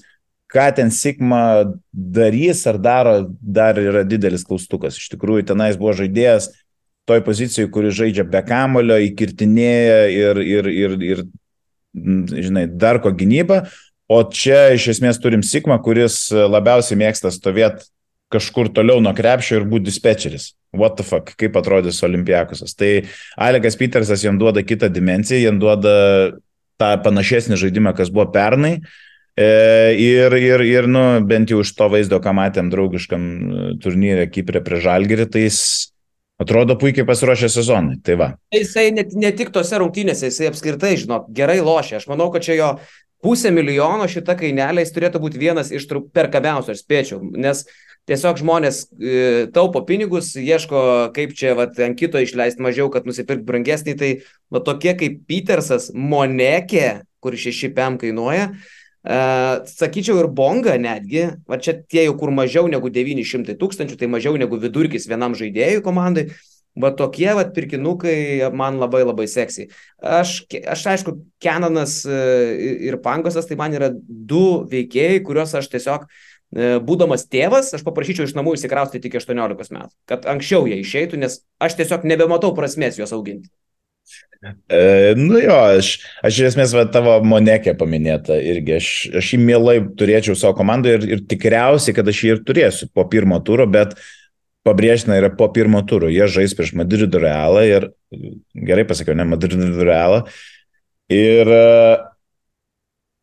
ką 0.53 0.69
ten 0.77 0.93
Sigma 0.95 1.75
darys 1.93 2.67
ar 2.71 2.79
daro, 2.79 3.17
dar 3.41 3.81
yra 3.81 4.05
didelis 4.05 4.45
klaustukas. 4.47 4.99
Iš 5.01 5.11
tikrųjų, 5.17 5.49
tenais 5.51 5.79
buvo 5.81 5.95
žaidėjas 5.97 6.53
toj 7.09 7.25
pozicijoje, 7.27 7.71
kuri 7.73 7.91
žaidžia 7.91 8.25
be 8.29 8.43
kamulio, 8.47 9.01
įkirtinėja 9.03 10.03
ir, 10.15 10.43
ir, 10.47 10.69
ir, 10.71 10.99
ir 11.03 11.25
žinai, 11.93 12.69
dar 12.71 13.01
ko 13.03 13.11
gynybą, 13.11 13.65
O 14.13 14.21
čia 14.29 14.75
iš 14.77 14.91
esmės 14.97 15.21
turim 15.23 15.45
Sigma, 15.47 15.79
kuris 15.81 16.27
labiausiai 16.33 16.99
mėgsta 17.01 17.33
stovėti 17.33 17.89
kažkur 18.33 18.71
toliau 18.73 19.01
nuo 19.05 19.13
krepšio 19.17 19.61
ir 19.61 19.69
būti 19.69 19.91
dispečeris. 19.91 20.53
What 20.73 20.97
the 20.97 21.05
fuck, 21.05 21.35
kaip 21.37 21.57
atrodys 21.61 22.01
Olimpiakusas. 22.05 22.75
Tai 22.79 22.91
Alekas 23.37 23.77
Petersas 23.81 24.25
jam 24.25 24.39
duoda 24.41 24.65
kitą 24.65 24.89
dimenciją, 24.93 25.43
jam 25.45 25.61
duoda 25.61 25.95
tą 26.81 26.93
panašesnį 27.05 27.61
žaidimą, 27.61 27.93
kas 27.97 28.13
buvo 28.13 28.31
pernai. 28.33 28.79
E, 29.37 29.49
ir, 30.01 30.35
ir, 30.37 30.65
ir, 30.65 30.89
nu, 30.89 31.05
bent 31.29 31.53
jau 31.53 31.61
iš 31.65 31.73
to 31.77 31.89
vaizdo, 31.93 32.19
ką 32.25 32.35
matėm 32.37 32.73
draugiškam 32.73 33.23
turnyrė 33.85 34.27
Kiprė 34.33 34.65
prie 34.65 34.81
Žalgerį, 34.85 35.29
tai 35.33 35.47
jis 35.47 35.61
atrodo 36.43 36.77
puikiai 36.81 37.07
pasiruošę 37.09 37.49
sezonui. 37.53 38.01
Tai 38.05 38.17
va. 38.21 38.29
Jisai 38.53 38.91
ne, 38.97 39.05
ne 39.25 39.31
tik 39.37 39.53
tose 39.55 39.79
rungtynėse, 39.81 40.29
jisai 40.29 40.51
apskritai, 40.51 40.97
žinok, 41.01 41.31
gerai 41.37 41.61
lošia. 41.65 42.01
Aš 42.01 42.09
manau, 42.11 42.29
kad 42.35 42.45
čia 42.45 42.59
jo 42.59 42.71
pusę 43.23 43.53
milijono 43.55 44.09
šita 44.11 44.37
kainelė 44.39 44.85
jis 44.85 44.93
turėtų 44.97 45.23
būti 45.23 45.41
vienas 45.41 45.73
iš 45.75 45.87
perkamiausių, 46.15 46.75
aš 46.75 46.83
spėčiau, 46.83 47.23
nes 47.39 47.65
tiesiog 48.11 48.41
žmonės 48.43 48.83
e, 48.99 49.47
taupo 49.55 49.85
pinigus, 49.87 50.33
ieško, 50.39 51.13
kaip 51.15 51.35
čia 51.39 51.55
vat, 51.59 51.79
ant 51.83 51.99
kito 51.99 52.21
išleisti 52.23 52.65
mažiau, 52.65 52.91
kad 52.93 53.07
nusipirkti 53.07 53.47
brangesnį, 53.47 53.97
tai 53.99 54.13
va, 54.51 54.63
tokie 54.65 54.97
kaip 54.99 55.23
Petersas, 55.31 55.93
Monekė, 55.95 57.03
kur 57.23 57.39
6 57.39 57.75
PM 57.77 58.01
kainuoja, 58.03 58.53
Uh, 59.03 59.65
sakyčiau 59.67 60.21
ir 60.21 60.29
bonga 60.31 60.77
netgi, 60.79 61.25
va 61.51 61.57
čia 61.59 61.73
tie 61.75 62.05
jau 62.05 62.13
kur 62.21 62.31
mažiau 62.31 62.69
negu 62.71 62.87
900 62.87 63.57
tūkstančių, 63.59 63.97
tai 63.99 64.07
mažiau 64.07 64.37
negu 64.39 64.55
vidurkis 64.63 65.09
vienam 65.11 65.35
žaidėjui 65.35 65.81
komandai, 65.83 66.29
Va 66.73 66.89
tokie 66.97 67.29
vat 67.37 67.51
pirkinukai 67.53 68.49
man 68.57 68.79
labai 68.81 69.03
labai 69.05 69.27
seksi. 69.29 69.67
Aš, 70.01 70.39
aš 70.73 70.85
aišku, 70.95 71.19
Kenanas 71.43 71.99
e, 72.09 72.21
ir 72.89 72.97
Pangosas, 73.05 73.49
tai 73.49 73.59
man 73.61 73.77
yra 73.77 73.91
du 73.93 74.63
veikėjai, 74.71 75.19
kuriuos 75.27 75.53
aš 75.59 75.69
tiesiog, 75.75 76.07
e, 76.09 76.71
būdamas 76.81 77.27
tėvas, 77.29 77.75
aš 77.77 77.85
paprašyčiau 77.85 78.25
iš 78.25 78.33
namų 78.39 78.57
įsikrausti 78.57 79.03
tik 79.05 79.19
18 79.21 79.77
metų, 79.77 79.93
kad 80.09 80.25
anksčiau 80.33 80.65
jie 80.71 80.81
išeitų, 80.81 81.21
nes 81.21 81.43
aš 81.61 81.77
tiesiog 81.83 82.09
nebematau 82.09 82.55
prasmės 82.57 82.97
juos 83.03 83.13
auginti. 83.13 83.53
E, 84.43 85.13
nu 85.21 85.37
jo, 85.45 85.59
aš, 85.77 85.93
aš 86.25 86.41
iš 86.41 86.49
esmės 86.55 86.73
va, 86.75 86.87
tavo 86.89 87.19
monekė 87.21 87.77
paminėta 87.79 88.41
irgi, 88.41 88.79
aš, 88.81 88.89
aš 89.21 89.35
jį 89.37 89.43
mielai 89.45 89.77
turėčiau 90.01 90.35
savo 90.41 90.57
komandoje 90.57 90.97
ir, 91.03 91.07
ir 91.19 91.23
tikriausiai, 91.29 91.95
kad 92.01 92.09
aš 92.09 92.25
jį 92.25 92.35
ir 92.39 92.43
turėsiu 92.49 92.89
po 92.97 93.05
pirmo 93.13 93.39
turo, 93.45 93.69
bet 93.71 93.93
uh, 93.95 94.11
pabrėžtina 94.67 95.19
yra 95.19 95.31
po 95.35 95.49
pirmo 95.53 95.83
turo. 95.87 96.11
Jie 96.13 96.29
žais 96.31 96.55
prieš 96.57 96.75
Madrido 96.79 97.21
Realą 97.23 97.65
ir, 97.67 97.89
gerai 98.55 98.87
pasakiau, 98.89 99.17
ne 99.19 99.27
Madrido 99.29 99.69
Realą. 99.87 100.23
Ir 101.13 101.51
e, 101.53 101.65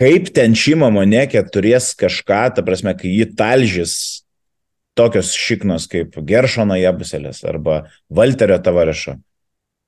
kaip 0.04 0.34
ten 0.36 0.58
šimo 0.58 0.92
monekė 0.94 1.46
turės 1.52 1.94
kažką, 2.00 2.44
ta 2.56 2.66
prasme, 2.66 2.96
kai 2.98 3.12
jį 3.12 3.32
talžys 3.40 3.96
tokios 5.00 5.32
šiknos 5.38 5.88
kaip 5.92 6.18
Geršono 6.28 6.78
Jebuselės 6.80 7.44
arba 7.48 7.86
Walterio 8.12 8.60
Tavarešo. 8.64 9.16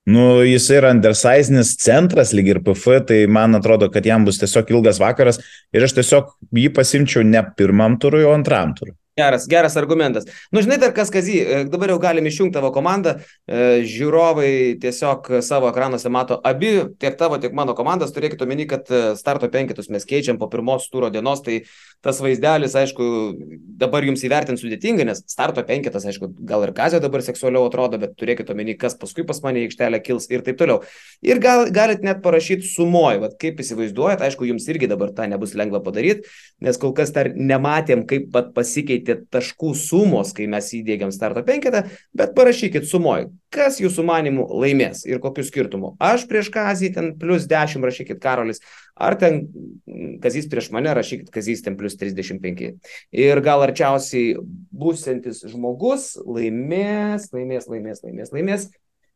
Nu, 0.09 0.41
jis 0.41 0.65
yra 0.73 0.89
undersizenis 0.95 1.75
centras, 1.77 2.31
lyg 2.33 2.47
ir 2.49 2.59
PF, 2.65 3.03
tai 3.05 3.19
man 3.29 3.53
atrodo, 3.59 3.91
kad 3.93 4.07
jam 4.07 4.23
bus 4.25 4.39
tiesiog 4.41 4.71
ilgas 4.73 4.97
vakaras 5.01 5.37
ir 5.75 5.85
aš 5.85 5.93
tiesiog 5.99 6.31
jį 6.57 6.71
pasimčiau 6.73 7.25
ne 7.27 7.43
pirmam 7.57 7.99
turui, 8.01 8.23
o 8.25 8.33
antram 8.33 8.73
turui. 8.77 8.95
Geras, 9.17 9.45
geras 9.45 9.75
argumentas. 9.75 10.23
Nu, 10.51 10.61
žinai, 10.61 10.77
dar 10.79 10.93
kas, 10.95 11.09
Kazy, 11.11 11.33
e, 11.43 11.55
dabar 11.67 11.91
jau 11.91 11.97
galim 11.99 12.27
išjungti 12.29 12.55
tavo 12.55 12.69
komandą, 12.71 13.17
e, 13.43 13.81
žiūrovai 13.83 14.79
tiesiog 14.79 15.27
savo 15.43 15.67
ekranuose 15.67 16.07
mato 16.07 16.37
abi, 16.47 16.69
tiek 16.95 17.17
tavo, 17.19 17.35
tiek 17.43 17.51
mano 17.51 17.75
komandas, 17.75 18.13
turėkite 18.15 18.47
omeny, 18.47 18.63
kad 18.71 18.87
e, 18.87 19.01
starto 19.19 19.49
penketus 19.51 19.91
mes 19.91 20.07
keičiam 20.07 20.39
po 20.39 20.47
pirmos 20.47 20.87
turo 20.87 21.09
dienos, 21.11 21.43
tai 21.43 21.57
tas 22.01 22.21
vaizdelis, 22.23 22.73
aišku, 22.79 23.09
dabar 23.83 24.07
jums 24.07 24.23
įvertinti 24.25 24.63
sudėtinga, 24.63 25.03
nes 25.05 25.21
starto 25.29 25.61
penketas, 25.67 26.07
aišku, 26.07 26.31
gal 26.47 26.63
ir 26.65 26.71
Kazio 26.77 27.03
dabar 27.03 27.21
seksualiau 27.21 27.67
atrodo, 27.67 27.99
bet 28.01 28.15
turėkite 28.15 28.55
omeny, 28.55 28.77
kas 28.79 28.95
paskui 28.97 29.27
pas 29.27 29.43
mane 29.43 29.61
į 29.61 29.67
aikštelę 29.67 29.99
kils 30.07 30.29
ir 30.31 30.41
taip 30.47 30.57
toliau. 30.57 30.81
Ir 31.21 31.43
gal, 31.43 31.65
galit 31.69 32.01
net 32.07 32.23
parašyti 32.23 32.65
sumoj, 32.71 33.19
vad 33.21 33.35
kaip 33.43 33.59
įsivaizduojat, 33.61 34.23
aišku, 34.25 34.47
jums 34.49 34.71
irgi 34.71 34.89
dabar 34.89 35.11
tą 35.13 35.27
nebus 35.29 35.53
lengva 35.59 35.83
padaryti, 35.83 36.31
nes 36.63 36.79
kol 36.81 36.95
kas 36.97 37.13
dar 37.13 37.29
nematėm, 37.35 38.07
kaip 38.09 38.31
pasikeitė 38.55 39.10
pasikeitė 39.11 39.29
taškų 39.31 39.73
sumos, 39.75 40.33
kai 40.33 40.47
mes 40.47 40.71
įdėgiam 40.73 41.11
starto 41.11 41.43
penketą, 41.43 41.89
bet 42.13 42.33
parašykit 42.35 42.87
sumoj, 42.87 43.29
kas 43.51 43.79
jūsų 43.79 44.03
manimų 44.05 44.47
laimės 44.49 45.05
ir 45.05 45.19
kokiu 45.19 45.43
skirtumu. 45.43 45.95
Aš 45.99 46.27
prieš 46.27 46.51
Kazį 46.51 46.93
ten 46.93 47.17
plus 47.19 47.47
10 47.47 47.83
rašykit 47.83 48.21
Karolis, 48.21 48.61
ar 48.95 49.17
ten 49.19 49.47
Kazys 50.21 50.47
prieš 50.49 50.71
mane 50.71 50.93
rašykit 50.93 51.31
Kazys 51.31 51.63
ten 51.63 51.77
plus 51.77 51.95
35. 51.95 52.77
Ir 53.11 53.41
gal 53.41 53.61
arčiausiai 53.63 54.37
būsintis 54.71 55.43
žmogus 55.47 56.15
laimės, 56.25 57.31
laimės, 57.33 57.67
laimės, 57.67 58.03
laimės, 58.03 58.31
laimės. 58.31 58.69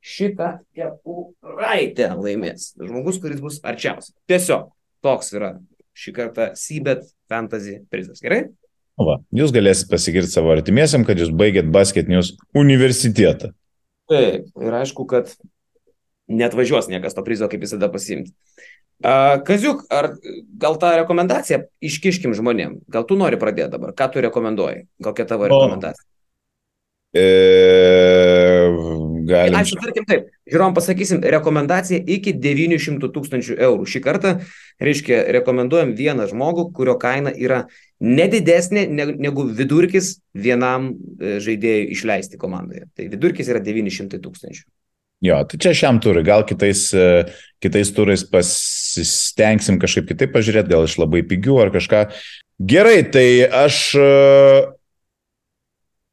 Šitą 0.06 0.60
kepuraitę 0.78 2.12
laimės. 2.14 2.76
Žmogus, 2.78 3.18
kuris 3.18 3.40
bus 3.42 3.56
arčiausiai. 3.66 4.14
Tiesiog 4.30 4.68
toks 5.02 5.34
yra 5.34 5.56
šį 5.98 6.14
kartą 6.14 6.52
Seabed 6.54 7.02
Fantasy 7.32 7.80
prizas. 7.90 8.22
Gerai? 8.22 8.44
Va, 8.96 9.18
jūs 9.36 9.52
galėsite 9.52 9.92
pasigirti 9.92 10.32
savo 10.32 10.54
artimiesiam, 10.54 11.04
kad 11.08 11.20
jūs 11.20 11.34
baigėt 11.36 11.68
basket 11.72 12.08
news 12.08 12.32
universitetą. 12.56 13.52
Taip, 14.12 14.48
ir 14.62 14.78
aišku, 14.80 15.04
kad 15.10 15.34
net 16.32 16.56
važiuos 16.56 16.88
niekas 16.88 17.18
to 17.18 17.24
prizo, 17.26 17.50
kaip 17.52 17.66
visada 17.66 17.90
pasimti. 17.92 18.32
Kaziuk, 19.46 19.84
ar 19.92 20.14
gal 20.62 20.78
tą 20.80 20.94
rekomendaciją 21.02 21.66
iškiškim 21.84 22.34
žmonėm? 22.38 22.80
Gal 22.88 23.04
tu 23.10 23.18
nori 23.20 23.40
pradėti 23.42 23.74
dabar? 23.76 23.92
Ką 23.98 24.08
tu 24.14 24.24
rekomenduoji? 24.24 24.86
Kokia 25.04 25.28
tavo 25.28 25.50
rekomendacija? 25.52 26.08
E, 27.16 27.26
galim. 29.28 29.58
Ačiū, 29.60 29.80
tarkim 29.82 30.06
taip. 30.10 30.30
Žiūrom, 30.50 30.76
pasakysim, 30.78 31.24
rekomendacija 31.36 32.00
iki 32.16 32.36
900 32.38 33.10
tūkstančių 33.16 33.58
eurų. 33.68 33.88
Šį 33.90 34.02
kartą, 34.06 34.36
reiškia, 34.84 35.24
rekomenduojam 35.40 35.96
vieną 35.98 36.30
žmogų, 36.32 36.70
kurio 36.78 36.98
kaina 37.02 37.34
yra 37.34 37.66
nedidesnė 38.04 38.86
negu 38.92 39.48
vidurkis 39.56 40.18
vienam 40.36 40.94
e, 40.94 41.38
žaidėjui 41.44 41.92
išleisti 41.96 42.40
komandoje. 42.42 42.86
Tai 42.96 43.10
vidurkis 43.12 43.52
yra 43.52 43.64
900 43.64 44.22
tūkstančių. 44.24 44.66
Jo, 45.26 45.40
tai 45.48 45.58
čia 45.64 45.72
šiam 45.74 46.00
turui, 46.04 46.26
gal 46.28 46.44
kitais, 46.46 46.90
e, 46.94 47.26
kitais 47.64 47.92
turais 47.96 48.26
pasistengsim 48.30 49.80
kažkaip 49.82 50.10
kitaip 50.12 50.34
pažiūrėti, 50.36 50.74
gal 50.74 50.86
iš 50.86 50.98
labai 51.02 51.24
pigių 51.26 51.62
ar 51.64 51.72
kažką. 51.74 52.02
Gerai, 52.60 53.00
tai 53.12 53.28
aš 53.48 53.80
e, 54.00 54.10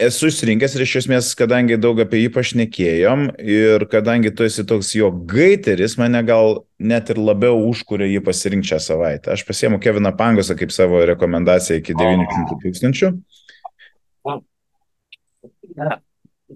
esu 0.06 0.28
išsirinkęs 0.30 0.74
ir 0.76 0.84
iš 0.84 0.94
esmės, 1.02 1.30
kadangi 1.38 1.78
daug 1.80 2.00
apie 2.02 2.22
jį 2.22 2.30
pašnekėjom 2.34 3.24
ir 3.40 3.84
kadangi 3.92 4.32
tu 4.36 4.46
esi 4.46 4.64
toks 4.68 4.92
jo 4.96 5.10
gaiteris, 5.30 5.96
mane 6.00 6.22
gal 6.26 6.62
net 6.78 7.12
ir 7.12 7.20
labiau 7.22 7.60
užkūrė 7.68 8.08
jį 8.10 8.22
pasirinkti 8.26 8.72
šią 8.72 8.80
savaitę. 8.86 9.32
Aš 9.34 9.44
pasiemu 9.48 9.80
Keviną 9.82 10.14
Pangosą 10.18 10.56
kaip 10.58 10.74
savo 10.74 11.02
rekomendaciją 11.12 11.80
iki 11.80 11.96
900 11.98 12.58
tūkstančių. 12.64 13.12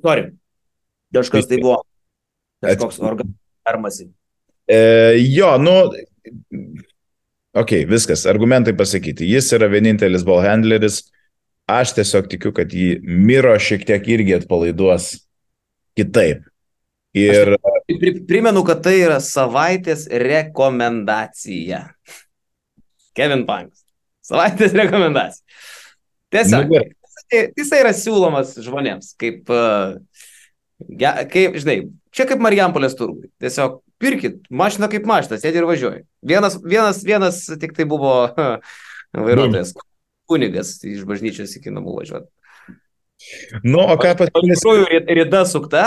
Sorry. 0.03 0.31
Kažkas 1.15 1.49
tai 1.49 1.61
buvo. 1.63 1.81
Kažkoks 2.65 3.01
organas. 3.01 4.03
E, 4.67 4.79
jo, 5.23 5.51
nu, 5.63 5.75
ok, 7.57 7.73
viskas, 7.89 8.27
argumentai 8.29 8.75
pasakyti. 8.77 9.29
Jis 9.31 9.53
yra 9.57 9.71
vienintelis 9.73 10.25
ball 10.27 10.45
handleris. 10.45 11.05
Aš 11.67 11.97
tiesiog 11.97 12.29
tikiu, 12.31 12.53
kad 12.55 12.71
jį 12.71 13.01
Miro 13.03 13.55
šiek 13.59 13.83
tiek 13.87 14.05
irgi 14.15 14.37
atpalaiduos 14.39 15.17
kitaip. 15.99 16.45
Ir... 17.17 17.57
Aš 17.57 18.21
primenu, 18.29 18.63
kad 18.67 18.85
tai 18.85 18.99
yra 19.01 19.17
savaitės 19.25 20.05
rekomendacija. 20.07 21.81
Kevin 23.17 23.47
Panks. 23.49 23.83
Savaitės 24.27 24.77
rekomendacija. 24.77 25.43
Tiesiog. 26.35 26.71
Nu, 26.71 26.85
jisai 27.33 27.81
yra 27.83 27.93
siūlomas 27.97 28.55
žmonėms, 28.63 29.13
kaip, 29.19 29.51
ja, 31.01 31.13
kaip, 31.31 31.59
žinai, 31.63 31.79
čia 32.15 32.27
kaip 32.29 32.43
Marijampolės 32.43 32.95
turgui. 32.99 33.31
Tiesiog 33.43 33.81
pirkit, 34.03 34.43
mašina 34.51 34.91
kaip 34.93 35.07
mašina, 35.09 35.41
sėdi 35.41 35.63
ir 35.63 35.69
važiuoji. 35.69 36.05
Vienas, 36.27 36.59
vienas, 36.63 37.03
vienas 37.07 37.43
tik 37.59 37.75
tai 37.77 37.87
buvo 37.89 38.15
vairuotojas, 39.27 39.73
kunigas 40.29 40.77
iš 40.87 41.05
bažnyčios 41.09 41.55
iki 41.59 41.73
namų 41.75 42.01
važiuoti. 42.01 42.31
Nu, 43.65 43.81
o 43.81 43.97
ką 44.01 44.13
pasiūlys? 44.19 44.59
Iš 44.59 44.63
tikrųjų, 44.63 45.01
rida 45.17 45.43
sukta, 45.49 45.85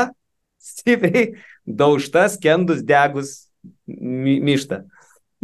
stipriai 0.64 1.26
daužtas, 1.66 2.38
kendus, 2.42 2.82
degus, 2.86 3.36
my, 3.86 4.40
myšta. 4.44 4.84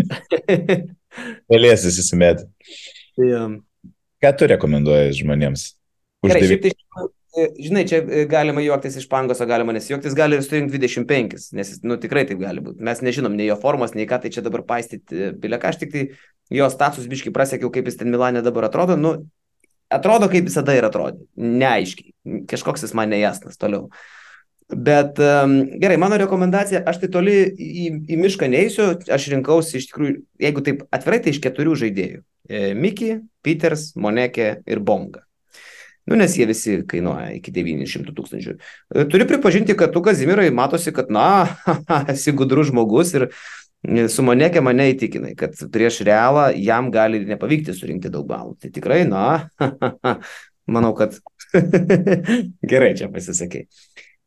Galėsis 1.52 2.00
įsimeti. 2.02 2.48
Yeah. 3.22 3.60
Ką 4.24 4.32
tu 4.40 4.50
rekomenduoji 4.52 5.20
žmonėms? 5.22 5.70
Gerai, 6.26 6.42
šiaip 6.50 6.66
tai, 6.66 6.74
žinai, 7.36 7.84
čia 7.90 8.02
e, 8.02 8.24
galima 8.30 8.64
juoktis 8.64 8.98
iš 9.00 9.08
pangos, 9.12 9.42
o 9.42 9.48
galima 9.50 9.74
nesijuoktis, 9.76 10.16
gali 10.18 10.38
ir 10.38 10.44
surinkti 10.46 10.80
25, 10.82 11.50
nes, 11.58 11.72
nu, 11.86 11.98
tikrai 12.02 12.26
taip 12.30 12.42
gali 12.42 12.64
būti. 12.64 12.84
Mes 12.86 13.02
nežinom 13.06 13.36
nei 13.36 13.50
jo 13.50 13.58
formos, 13.62 13.96
nei 13.98 14.08
ką 14.10 14.22
tai 14.24 14.32
čia 14.34 14.44
dabar 14.46 14.66
paistyti. 14.68 15.32
Bileka, 15.42 15.72
aš 15.72 15.82
tik 15.84 15.94
tai 15.94 16.06
jo 16.54 16.70
status 16.74 17.08
biškai 17.12 17.34
prasiekiau, 17.36 17.72
kaip 17.74 17.90
jis 17.90 18.00
ten 18.02 18.12
Milanė 18.14 18.44
dabar 18.46 18.70
atrodo. 18.70 18.98
Nu, 19.00 19.16
atrodo, 19.94 20.30
kaip 20.32 20.48
visada 20.50 20.76
ir 20.78 20.88
atrodo. 20.88 21.26
Neaiškiai. 21.36 22.14
Kažkoks 22.52 22.86
jis 22.88 22.96
man 22.98 23.12
nejasnas 23.14 23.60
toliau. 23.62 23.90
Bet 24.66 25.20
um, 25.22 25.60
gerai, 25.78 25.98
mano 26.02 26.18
rekomendacija, 26.18 26.82
aš 26.90 27.04
tai 27.04 27.12
toli 27.14 27.36
į, 27.54 27.90
į 28.10 28.18
mišką 28.18 28.50
neįsiu, 28.50 28.88
aš 29.14 29.28
rinkausi 29.36 29.78
iš 29.78 29.92
tikrųjų, 29.92 30.16
jeigu 30.42 30.64
taip 30.66 30.82
atvirai, 30.96 31.20
tai 31.22 31.36
iš 31.36 31.42
keturių 31.44 31.76
žaidėjų. 31.84 32.24
E, 32.50 32.72
Miki, 32.74 33.12
Peters, 33.46 33.92
Monekė 33.94 34.48
ir 34.66 34.82
Bonga. 34.82 35.22
Nu, 36.06 36.16
nes 36.16 36.36
jie 36.38 36.46
visi 36.46 36.78
kainuoja 36.86 37.32
iki 37.34 37.52
900 37.54 38.14
tūkstančių. 38.14 38.56
E, 38.94 39.06
turiu 39.10 39.26
pripažinti, 39.30 39.74
kad 39.78 39.94
tu, 39.94 40.04
Kazimirai, 40.06 40.52
matosi, 40.54 40.94
kad, 40.94 41.10
na, 41.14 41.48
esi 42.14 42.34
gudrus 42.38 42.70
žmogus 42.70 43.16
ir 43.18 43.26
e, 43.26 44.06
su 44.14 44.26
Monekė 44.26 44.62
mane 44.66 44.92
įtikinai, 44.94 45.34
kad 45.40 45.58
prieš 45.74 46.04
realą 46.06 46.52
jam 46.62 46.92
gali 46.94 47.24
nepavykti 47.26 47.74
surinkti 47.74 48.14
daug 48.14 48.30
balų. 48.30 48.54
Tai 48.62 48.72
tikrai, 48.78 49.02
na, 49.10 49.26
manau, 50.78 50.94
kad 50.98 51.18
gerai 52.76 52.94
čia 53.02 53.10
pasisakai. 53.10 53.66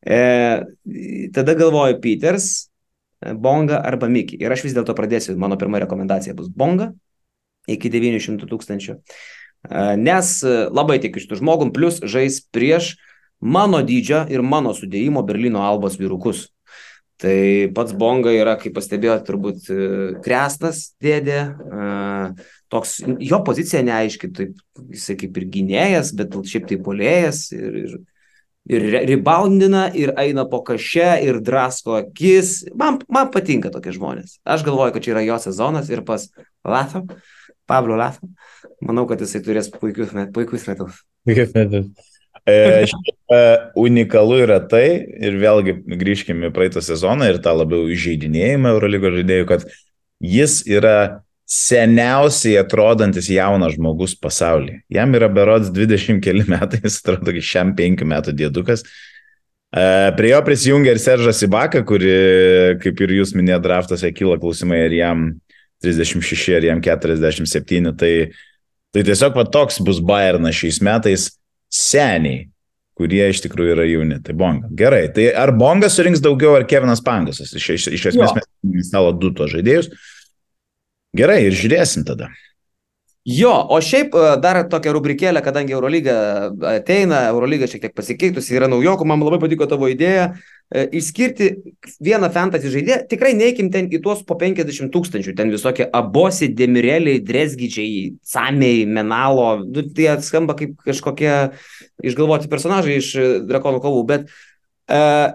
E, 0.03 0.21
tada 1.39 1.59
galvoju 1.63 2.03
Peters, 2.03 2.51
e, 3.23 3.39
Bonga 3.39 3.85
arba 3.87 4.11
Miki. 4.11 4.43
Ir 4.43 4.51
aš 4.51 4.67
vis 4.67 4.75
dėlto 4.75 4.99
pradėsiu, 4.99 5.39
mano 5.39 5.55
pirma 5.63 5.79
rekomendacija 5.87 6.35
bus 6.35 6.51
Bonga 6.51 6.91
iki 7.71 7.87
900 7.93 8.51
tūkstančių. 8.51 8.99
E, 8.99 9.38
nes 9.99 10.35
e, 10.47 10.55
labai 10.71 10.99
tikiu 11.03 11.23
šitų 11.25 11.41
žmogum, 11.41 11.73
plus 11.75 12.01
žais 12.03 12.41
prieš 12.55 12.97
mano 13.41 13.83
dydžio 13.87 14.25
ir 14.33 14.43
mano 14.43 14.75
sudėjimo 14.77 15.25
Berlyno 15.27 15.65
albos 15.67 15.99
vyrukus. 16.01 16.49
Tai 17.19 17.39
pats 17.75 17.97
Bonga 17.99 18.31
yra, 18.31 18.55
kaip 18.61 18.77
pastebėjote, 18.77 19.25
turbūt 19.27 19.65
krestas 20.23 20.93
dėdė, 21.03 21.41
toks, 22.71 22.93
jo 23.27 23.41
pozicija 23.43 23.81
neaiški, 23.83 24.31
taip, 24.37 24.61
jisai 24.95 25.17
kaip 25.19 25.41
ir 25.41 25.49
gynėjas, 25.57 26.13
bet 26.15 26.37
šiaip 26.47 26.69
tai 26.71 26.79
polėjas 26.79 27.49
ir, 27.57 27.75
ir 27.81 27.97
ir 28.69 28.85
ribaundina, 29.09 29.89
ir 29.97 30.13
eina 30.21 30.45
po 30.49 30.61
kaše, 30.65 31.17
ir 31.25 31.41
drasko 31.45 31.99
akis. 32.03 32.61
Man, 32.77 33.01
man 33.09 33.33
patinka 33.33 33.73
tokie 33.73 33.95
žmonės. 33.97 34.39
Aš 34.45 34.65
galvoju, 34.67 34.95
kad 34.95 35.05
čia 35.05 35.15
yra 35.17 35.25
jo 35.25 35.39
sezonas 35.43 35.89
ir 35.93 36.05
pas 36.07 36.29
Lato, 36.69 37.07
Pablo 37.69 37.99
Lato. 37.99 38.29
Manau, 38.85 39.05
kad 39.11 39.21
jisai 39.23 39.43
turės 39.45 39.71
puikius, 39.73 40.15
met, 40.17 40.31
puikius 40.35 40.67
metus. 40.71 41.03
Puikius 41.27 41.55
metus. 41.57 41.89
E, 42.49 42.87
šiaip, 42.89 43.17
e, 43.35 43.41
unikalu 43.77 44.43
yra 44.47 44.59
tai, 44.71 44.87
ir 45.21 45.37
vėlgi 45.41 45.75
grįžkime 46.01 46.49
į 46.49 46.55
praeitą 46.55 46.83
sezoną 46.85 47.29
ir 47.29 47.41
tą 47.45 47.53
labiau 47.59 47.89
įžeidinėjimą 47.93 48.73
Eurolygo 48.77 49.11
žaidėjų, 49.13 49.49
kad 49.51 49.67
jis 50.25 50.63
yra 50.71 50.95
seniausiai 51.49 52.59
atrodantis 52.61 53.31
jaunas 53.33 53.75
žmogus 53.77 54.15
pasaulyje. 54.21 54.83
Jam 54.93 55.15
yra 55.17 55.31
berods 55.33 55.73
20 55.75 56.23
keli 56.25 56.45
metai, 56.49 56.83
jis 56.85 57.01
atrodo 57.03 57.33
kaip 57.35 57.47
šiam 57.51 57.75
5 57.77 58.05
metų 58.15 58.37
dėdukas. 58.37 58.85
E, 59.69 59.85
prie 60.17 60.33
jo 60.33 60.41
prisijungia 60.45 60.95
ir 60.95 61.03
Seržas 61.03 61.43
Ibaka, 61.45 61.83
kuri, 61.89 62.15
kaip 62.85 63.05
ir 63.05 63.17
jūs 63.19 63.35
minėjote, 63.37 63.65
draftuose 63.67 64.13
kyla 64.17 64.39
klausimai, 64.41 64.87
ar 64.89 64.97
jam 64.97 65.29
36, 65.85 66.55
ar 66.57 66.67
jam 66.67 66.83
47. 66.83 67.95
Tai, 67.99 68.13
tai 68.95 69.05
tiesiog 69.07 69.37
va 69.39 69.47
toks 69.47 69.81
bus 69.85 70.01
Bayernas 70.05 70.59
šiais 70.59 70.81
metais 70.85 71.29
seniai, 71.73 72.49
kurie 72.99 73.23
iš 73.31 73.45
tikrųjų 73.45 73.77
yra 73.77 73.87
jauni. 73.87 74.19
Tai 74.25 74.35
Bonga. 74.39 74.71
Gerai, 74.75 75.07
tai 75.15 75.31
ar 75.31 75.55
Bongas 75.55 75.99
surinks 75.99 76.23
daugiau, 76.25 76.57
ar 76.59 76.67
Kevinas 76.69 77.05
Pangasas? 77.05 77.55
Iš, 77.55 77.71
iš, 77.77 77.89
iš 77.95 78.11
esmės 78.13 78.35
jo. 78.35 78.43
mes 78.43 78.83
instalo 78.83 79.15
du 79.15 79.31
to 79.37 79.47
žaidėjus. 79.51 79.93
Gerai, 81.17 81.41
ir 81.47 81.57
žiūrėsim 81.57 82.05
tada. 82.09 82.29
Jo, 83.29 83.53
o 83.69 83.77
šiaip 83.85 84.15
e, 84.17 84.29
dar 84.41 84.63
tokią 84.73 84.93
rubrikėlę, 84.97 85.43
kadangi 85.45 85.75
Eurolyga 85.77 86.15
ateina, 86.71 87.27
Eurolyga 87.29 87.69
šiek 87.69 87.83
tiek 87.85 87.95
pasikeitusi, 87.97 88.55
yra 88.57 88.71
naujokų, 88.73 89.05
man 89.09 89.21
labai 89.21 89.41
patiko 89.43 89.67
tavo 89.69 89.91
idėja, 89.93 90.31
e, 90.33 90.58
išskirti 90.69 91.49
vieną 92.05 92.29
fantasy 92.33 92.69
žaidėją, 92.73 92.99
tikrai 93.09 93.33
neįkim 93.37 93.71
ten 93.73 93.87
į 93.89 94.03
tuos 94.05 94.21
po 94.29 94.37
50 94.37 94.93
tūkstančių, 94.93 95.33
ten 95.39 95.53
visokie 95.53 95.87
abosi, 95.97 96.51
demireliai, 96.53 97.23
dresgyčiai, 97.25 98.19
samiai, 98.21 98.85
menalo, 98.85 99.65
nu, 99.65 99.87
tai 99.97 100.19
skamba 100.25 100.59
kaip 100.59 100.77
kažkokie 100.85 101.33
išgalvoti 102.05 102.51
personažai 102.53 102.99
iš 103.01 103.15
drakonų 103.49 103.81
kovų, 103.85 104.03
bet 104.11 104.29
uh, 104.29 105.33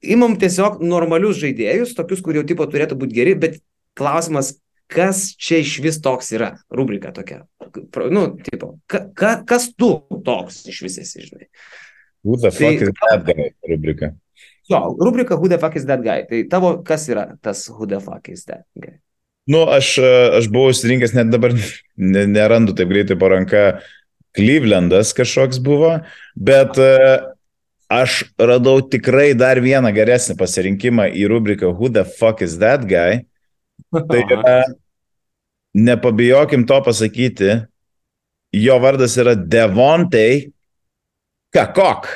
imam 0.00 0.38
tiesiog 0.40 0.80
normalius 0.80 1.42
žaidėjus, 1.42 1.92
tokius, 1.98 2.24
kurie 2.24 2.40
jau 2.40 2.48
tipo 2.48 2.64
turėtų 2.64 2.96
būti 3.02 3.18
geri, 3.20 3.36
bet 3.36 3.60
klausimas, 4.00 4.54
kas 4.90 5.26
čia 5.36 5.60
iš 5.60 5.76
vis 5.84 6.00
toks 6.02 6.32
yra, 6.34 6.54
rubrika 6.72 7.12
tokia. 7.14 7.44
Nu, 8.10 8.24
tipo, 8.48 8.78
ka, 8.90 9.04
ka, 9.12 9.36
kas 9.46 9.68
tu 9.76 9.92
toks 10.24 10.64
iš 10.72 10.80
vis 10.88 10.98
esi, 11.04 11.28
žinai. 11.28 11.52
Who 12.24 12.40
the 12.40 12.50
fuck 12.50 12.80
tai, 12.80 12.88
is 12.88 12.96
that 12.96 13.28
guy, 13.28 13.52
rubrika? 13.68 14.14
Jo, 14.70 14.96
rubrika 15.00 15.36
Who 15.36 15.48
the 15.48 15.58
fuck 15.58 15.76
is 15.76 15.86
that 15.86 16.02
guy. 16.04 16.22
Tai 16.28 16.44
tavo, 16.50 16.76
kas 16.86 17.08
yra 17.10 17.34
tas 17.42 17.66
Who 17.68 17.86
the 17.86 18.00
fuck 18.00 18.28
is 18.28 18.44
that 18.46 18.66
guy? 18.78 19.00
Nu, 19.50 19.64
aš, 19.66 19.96
aš 20.38 20.46
buvau 20.52 20.70
įsirinkęs, 20.70 21.14
net 21.16 21.30
dabar 21.32 21.54
nerandu 21.98 22.74
taip 22.76 22.90
greitai 22.92 23.16
po 23.18 23.32
ranka, 23.32 23.80
Clevelandas 24.36 25.10
kažkoks 25.16 25.58
buvo, 25.58 25.96
bet 26.38 26.76
aš 27.90 28.20
radau 28.38 28.76
tikrai 28.86 29.32
dar 29.34 29.58
vieną 29.58 29.90
geresnį 29.96 30.36
pasirinkimą 30.38 31.08
į 31.18 31.26
rubriką 31.32 31.72
Who 31.74 31.90
the 31.90 32.04
fuck 32.06 32.44
is 32.46 32.60
that 32.62 32.86
guy? 32.86 33.24
Tai 33.90 34.22
yra, 34.36 34.54
nepabijokim 35.74 36.62
to 36.68 36.78
pasakyti, 36.86 37.58
jo 38.54 38.78
vardas 38.82 39.18
yra 39.18 39.34
Devontei 39.34 40.52
Kakok. 41.50 42.06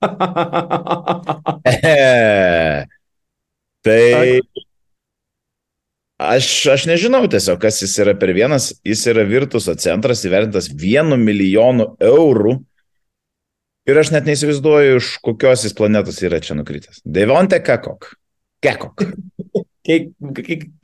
tai 3.84 4.40
aš, 6.20 6.66
aš 6.74 6.86
nežinau 6.88 7.28
tiesiog, 7.30 7.60
kas 7.60 7.82
jis 7.84 7.94
yra 8.04 8.14
per 8.18 8.30
vienas. 8.36 8.64
Jis 8.86 9.06
yra 9.12 9.24
Virtuso 9.28 9.74
centras 9.80 10.24
įvertintas 10.24 10.66
vienu 10.72 11.16
milijonu 11.20 11.86
eurų. 12.00 12.52
Ir 13.88 13.94
aš 14.00 14.08
net 14.14 14.24
neįsivaizduoju, 14.28 14.96
iš 15.00 15.06
kokios 15.24 15.64
jis 15.66 15.74
planetos 15.76 16.18
yra 16.24 16.38
čia 16.44 16.54
nukritęs. 16.58 16.96
Devonte 17.04 17.58
Kakok. 17.64 18.02
Kekok. 18.64 18.96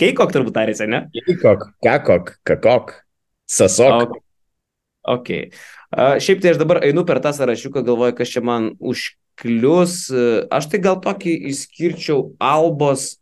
Keikok 0.00 0.30
turbūt 0.32 0.54
tarėsi, 0.56 0.86
ne? 0.90 0.98
Keikok, 1.14 1.60
kekok, 1.84 2.24
kakok, 2.48 2.86
sasok. 3.48 3.92
Ok. 4.02 4.12
okay. 5.14 5.42
Šiaip 5.94 6.42
tai 6.42 6.54
aš 6.54 6.60
dabar 6.60 6.82
einu 6.84 7.06
per 7.06 7.20
tą 7.22 7.32
sąrašiuką, 7.36 7.84
galvoju, 7.86 8.16
kas 8.18 8.32
čia 8.34 8.42
man 8.44 8.72
užklius. 8.80 10.10
Aš 10.50 10.68
tai 10.72 10.82
gal 10.82 10.98
tokį 11.04 11.36
išskirčiau 11.52 12.32
Albos 12.42 13.16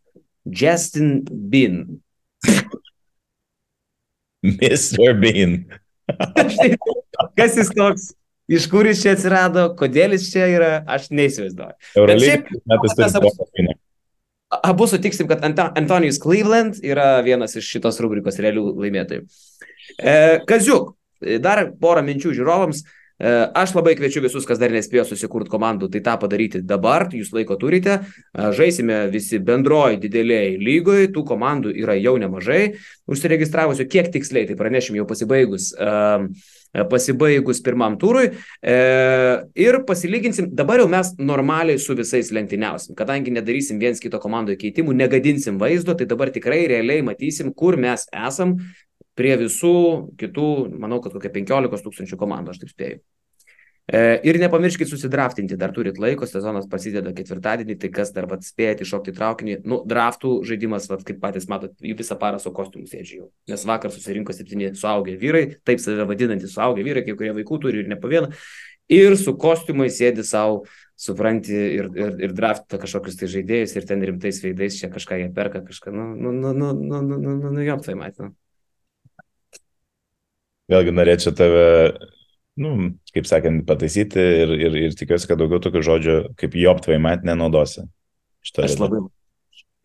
Justin 0.45 1.23
Bean. 1.29 2.01
Mr. 4.45 5.15
Bean. 5.21 5.65
kas 7.37 7.57
jis 7.57 7.73
toks? 7.73 8.13
iš 8.49 8.67
kur 8.71 8.87
jis 8.87 9.03
čia 9.03 9.15
atsirado, 9.17 9.71
kodėl 9.79 10.15
jis 10.17 10.29
čia 10.33 10.49
yra, 10.53 10.73
aš 10.91 11.09
neįsivaizduoju. 11.15 11.77
Eurolygos 11.97 12.99
metais 12.99 13.81
abu 14.63 14.87
sutiksim, 14.87 15.27
kad 15.27 15.43
Antonijus 15.45 16.21
Cleveland 16.23 16.77
yra 16.85 17.17
vienas 17.27 17.57
iš 17.59 17.67
šitos 17.75 17.99
rubrikos 18.05 18.39
realių 18.39 18.69
laimėtojų. 18.77 19.25
E, 19.99 20.13
Kaziuk, 20.47 20.93
dar 21.43 21.67
porą 21.81 22.05
minčių 22.07 22.35
žiūrovams. 22.39 22.85
E, 23.15 23.31
aš 23.55 23.77
labai 23.77 23.93
kviečiu 23.95 24.25
visus, 24.25 24.43
kas 24.49 24.59
dar 24.59 24.73
nespėjo 24.75 25.05
susikurti 25.07 25.53
komandų, 25.53 25.87
tai 25.93 26.01
tą 26.03 26.17
padaryti 26.19 26.65
dabar, 26.67 27.07
jūs 27.15 27.31
laiko 27.37 27.55
turite. 27.61 28.01
E, 28.03 28.49
žaisime 28.59 29.05
visi 29.13 29.39
bendroji 29.39 30.01
dideliai 30.03 30.57
lygoje, 30.59 31.13
tų 31.15 31.23
komandų 31.29 31.77
yra 31.79 31.95
jau 32.01 32.17
nemažai. 32.19 32.75
Užsiregistravusių, 33.07 33.87
kiek 33.93 34.11
tiksliai, 34.17 34.49
tai 34.51 34.59
pranešim 34.59 34.99
jau 34.99 35.07
pasibaigus. 35.07 35.71
Pasibaigus 36.75 37.61
pirmam 37.63 37.95
turui 38.03 38.33
e, 38.59 38.73
ir 39.63 39.77
pasilyginsim, 39.87 40.49
dabar 40.59 40.81
jau 40.83 40.89
mes 40.91 41.13
normaliai 41.23 41.79
su 41.79 41.95
visais 41.95 42.33
lenktyniausim, 42.35 42.97
kadangi 42.99 43.31
nedarysim 43.31 43.79
viens 43.79 44.03
kito 44.03 44.19
komandoje 44.19 44.59
keitimų, 44.59 44.97
negadinsim 44.99 45.61
vaizdo, 45.61 45.95
tai 45.95 46.09
dabar 46.11 46.35
tikrai 46.35 46.65
realiai 46.73 47.05
matysim, 47.07 47.53
kur 47.55 47.79
mes 47.79 48.09
esam 48.11 48.57
prie 49.19 49.35
visų 49.41 49.75
kitų, 50.21 50.49
manau, 50.83 51.01
kad 51.05 51.15
kokia 51.15 51.33
15 51.35 51.85
tūkstančių 51.87 52.19
komandų, 52.21 52.55
aš 52.55 52.65
taip 52.65 52.73
spėju. 52.75 53.03
E, 53.85 53.99
ir 54.25 54.39
nepamirškit 54.41 54.89
susidraftinti, 54.89 55.59
dar 55.61 55.73
turit 55.77 55.99
laiko, 56.01 56.25
sezonas 56.25 56.65
prasideda 56.73 57.11
ketvirtadienį, 57.13 57.75
tai 57.83 57.91
kas 57.93 58.15
dar 58.17 58.25
spėjate 58.41 58.87
iššokti 58.87 59.13
traukinį, 59.19 59.57
nu, 59.69 59.83
draftų 59.85 60.39
žaidimas, 60.49 60.87
vat, 60.89 61.03
kaip 61.05 61.19
patys 61.21 61.45
matot, 61.53 61.75
visą 61.85 62.17
parą 62.21 62.39
su 62.41 62.53
kostiumu 62.57 62.89
sėdžiu. 62.89 63.27
Nes 63.53 63.67
vakar 63.69 63.93
susirinko 63.93 64.33
septyni 64.33 64.71
suaugę 64.81 65.19
vyrai, 65.21 65.43
taip 65.69 65.83
save 65.85 66.07
vadinantys 66.09 66.55
suaugę 66.57 66.87
vyrai, 66.87 67.03
kai 67.05 67.17
kurie 67.19 67.35
vaikų 67.37 67.59
turi 67.61 67.83
ir 67.83 67.91
ne 67.93 67.99
po 68.01 68.09
vieną, 68.09 68.31
ir 68.89 69.19
su 69.21 69.35
kostiumai 69.37 69.91
sėdi 69.93 70.25
savo, 70.25 70.63
supranti, 70.97 71.53
ir, 71.53 71.91
ir, 71.99 72.17
ir 72.25 72.33
draftą 72.33 72.81
kažkokius 72.81 73.19
tai 73.21 73.29
žaidėjus, 73.29 73.77
ir 73.77 73.85
ten 73.91 74.01
rimtais 74.09 74.41
veidais 74.41 74.81
čia 74.81 74.89
kažką 74.95 75.21
jie 75.21 75.29
perka, 75.37 75.61
kažką, 75.67 75.93
nu, 75.93 76.09
nu, 76.17 76.33
nu, 76.33 76.55
nu, 76.57 76.73
nu, 76.73 77.03
nu, 77.03 77.21
nu, 77.21 77.37
nu, 77.37 77.53
nu 77.53 77.69
jop 77.69 77.85
tai 77.85 77.99
matyti. 78.01 78.33
Vėlgi 80.73 80.95
norėčiau 80.97 81.35
tave 81.37 81.65
nu, 82.61 82.71
kaip 83.15 83.27
sakant, 83.29 83.65
pataisyti 83.69 84.23
ir, 84.45 84.51
ir, 84.57 84.73
ir 84.87 84.93
tikiuosi, 84.99 85.29
kad 85.31 85.39
daugiau 85.41 85.61
tokių 85.63 85.81
žodžių 85.89 86.17
kaip 86.41 86.53
joptvai 86.59 86.99
mat 87.03 87.21
nenaudosi. 87.27 87.81
Aš 88.45 88.77
labai, 88.79 89.01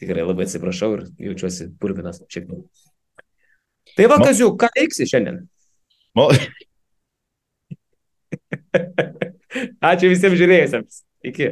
tikrai 0.02 0.24
labai 0.28 0.44
atsiprašau 0.46 0.90
ir 0.98 1.02
jaučiuosi 1.30 1.64
purvinas 1.82 2.18
šiek 2.28 2.46
tiek. 2.50 2.64
Tai 3.98 4.06
va, 4.12 4.18
Kaziu, 4.22 4.48
ką 4.60 4.68
veiksi 4.76 5.04
šiandien? 5.10 5.38
Mal... 6.18 6.30
Ačiū 9.90 10.06
visiems 10.12 10.38
žiūrėjusiems. 10.38 10.94
Iki. 11.26 11.46